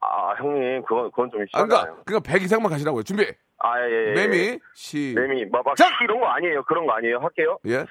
아, 0.00 0.34
형님, 0.36 0.82
그건, 0.82 1.10
그건 1.12 1.30
좀 1.30 1.40
아. 1.54 1.64
그러니까, 1.64 2.02
그러니까 2.04 2.30
100 2.30 2.42
이상만 2.42 2.70
가시라고요. 2.70 3.02
준비. 3.02 3.24
아, 3.58 3.80
예, 3.80 4.08
예. 4.08 4.12
매미, 4.12 4.58
시. 4.74 5.14
매미. 5.16 5.46
막, 5.46 5.64
막, 5.64 5.76
자! 5.76 5.86
이런 6.02 6.20
거 6.20 6.26
아니에요. 6.26 6.62
그런 6.64 6.84
거 6.84 6.92
아니에요. 6.92 7.18
할게요. 7.20 7.58
예. 7.68 7.86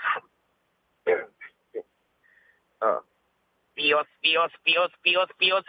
어. 2.82 3.00
Bios, 3.82 4.06
bios, 4.22 4.52
bios, 4.64 4.92
bios, 5.04 5.28
bios, 5.40 5.64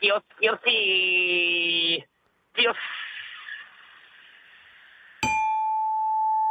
bios, 0.00 0.22
bios, 0.40 0.58
bi- 0.64 2.02
bios. 2.56 2.76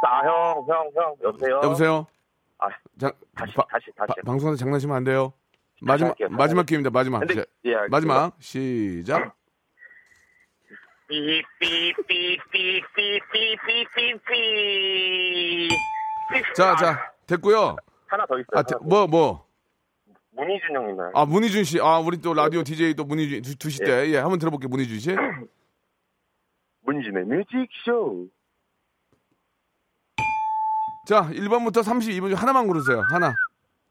자, 0.00 0.22
형, 0.24 0.64
형, 0.68 0.90
형, 0.94 1.16
여보세요? 1.24 1.60
여보세요? 1.64 2.06
아, 2.58 2.68
자, 3.00 3.10
다시, 3.34 3.52
바- 3.54 3.66
다시, 3.68 3.86
다시. 3.96 4.06
바- 4.06 4.14
방송에서 4.24 4.56
장난치면 4.58 4.96
안 4.96 5.02
돼요. 5.02 5.32
마지막, 5.80 6.10
할게요. 6.10 6.28
마지막 6.30 6.66
기회입니다, 6.66 6.90
마지막. 6.90 7.18
근데, 7.18 7.34
자, 7.34 7.44
예. 7.64 7.74
마지막. 7.90 8.36
시작. 8.38 9.34
Beep, 11.08 11.44
beep, 11.58 11.96
beep, 12.06 12.42
beep, 12.52 12.84
beep, 12.94 13.24
beep, 13.32 13.58
beep, 13.66 13.88
beep, 13.96 14.20
beep. 16.30 16.54
자, 16.54 16.76
자, 16.76 17.12
됐고요. 17.26 17.74
하나 18.06 18.24
더 18.26 18.38
있어요. 18.38 18.54
아. 18.54 18.62
뭐, 18.82 19.06
뭐. 19.08 19.47
문희준 20.38 20.74
형님 20.76 20.96
말. 20.96 21.10
아, 21.14 21.24
문희준 21.24 21.64
씨. 21.64 21.80
아, 21.80 21.98
우리 21.98 22.18
또 22.20 22.32
라디오 22.32 22.62
DJ 22.62 22.94
또 22.94 23.04
문희준, 23.04 23.42
두, 23.42 23.56
두시 23.56 23.80
때. 23.80 24.08
예, 24.10 24.18
한번 24.18 24.38
들어볼게요, 24.38 24.68
문희준 24.68 24.98
씨. 25.00 25.10
문희준의 26.86 27.24
뮤직쇼. 27.24 28.26
자, 31.06 31.28
1번부터 31.30 31.82
32번 31.82 32.28
중 32.28 32.34
하나만 32.38 32.66
고르세요. 32.66 33.02
하나. 33.10 33.34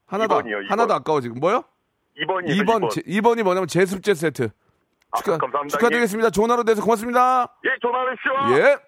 하나도, 0.06 0.36
이번이요, 0.36 0.62
이번. 0.62 0.70
하나도 0.70 0.94
아까워, 0.94 1.20
지금. 1.20 1.38
뭐요? 1.38 1.64
2번이요. 2.16 2.48
2번, 2.48 2.80
2번. 2.80 2.90
제, 2.90 3.02
2번이 3.02 3.42
뭐냐면 3.42 3.66
제습제 3.68 4.14
세트. 4.14 4.48
아, 5.10 5.18
축하, 5.18 5.36
감사합니다. 5.38 5.76
축하드리겠습니다. 5.76 6.30
좋은 6.30 6.50
하루 6.50 6.64
되세요. 6.64 6.82
고맙습니다. 6.82 7.46
예, 7.64 7.68
전화하십시오. 7.82 8.58
예. 8.58 8.87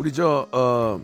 우리 0.00 0.14
저 0.14 0.48
어, 0.50 0.98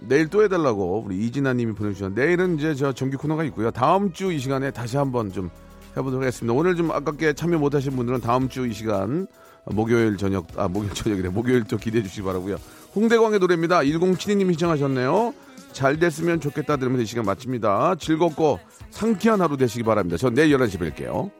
내일 0.00 0.26
또 0.28 0.42
해달라고 0.42 1.04
우리 1.06 1.24
이진아님이 1.24 1.72
보내주셨는데 1.74 2.26
내일은 2.26 2.58
이제 2.58 2.74
저 2.74 2.92
정규 2.92 3.16
코너가 3.16 3.44
있고요. 3.44 3.70
다음 3.70 4.12
주 4.12 4.32
이 4.32 4.40
시간에 4.40 4.72
다시 4.72 4.96
한번 4.96 5.30
좀 5.32 5.50
해보도록 5.96 6.22
하겠습니다. 6.22 6.52
오늘 6.52 6.74
좀 6.74 6.90
아깝게 6.90 7.34
참여 7.34 7.58
못하신 7.58 7.94
분들은 7.94 8.20
다음 8.20 8.48
주 8.48 8.66
이 8.66 8.72
시간 8.72 9.28
목요일 9.66 10.16
저녁 10.16 10.46
아 10.56 10.66
목요일 10.66 10.94
저녁이래 10.94 11.28
목요일 11.28 11.62
또 11.64 11.76
기대해 11.76 12.02
주시기 12.02 12.22
바라고요. 12.22 12.56
홍대광의 12.96 13.38
노래입니다. 13.38 13.80
1072님이 13.82 14.50
신청하셨네요. 14.54 15.32
잘 15.72 16.00
됐으면 16.00 16.40
좋겠다 16.40 16.76
들으면서 16.76 17.04
이 17.04 17.06
시간 17.06 17.24
마칩니다. 17.26 17.94
즐겁고 18.00 18.58
상쾌한 18.90 19.40
하루 19.40 19.56
되시기 19.56 19.84
바랍니다. 19.84 20.16
전 20.16 20.34
내일 20.34 20.56
11시에 20.58 20.80
뵐게요. 20.92 21.30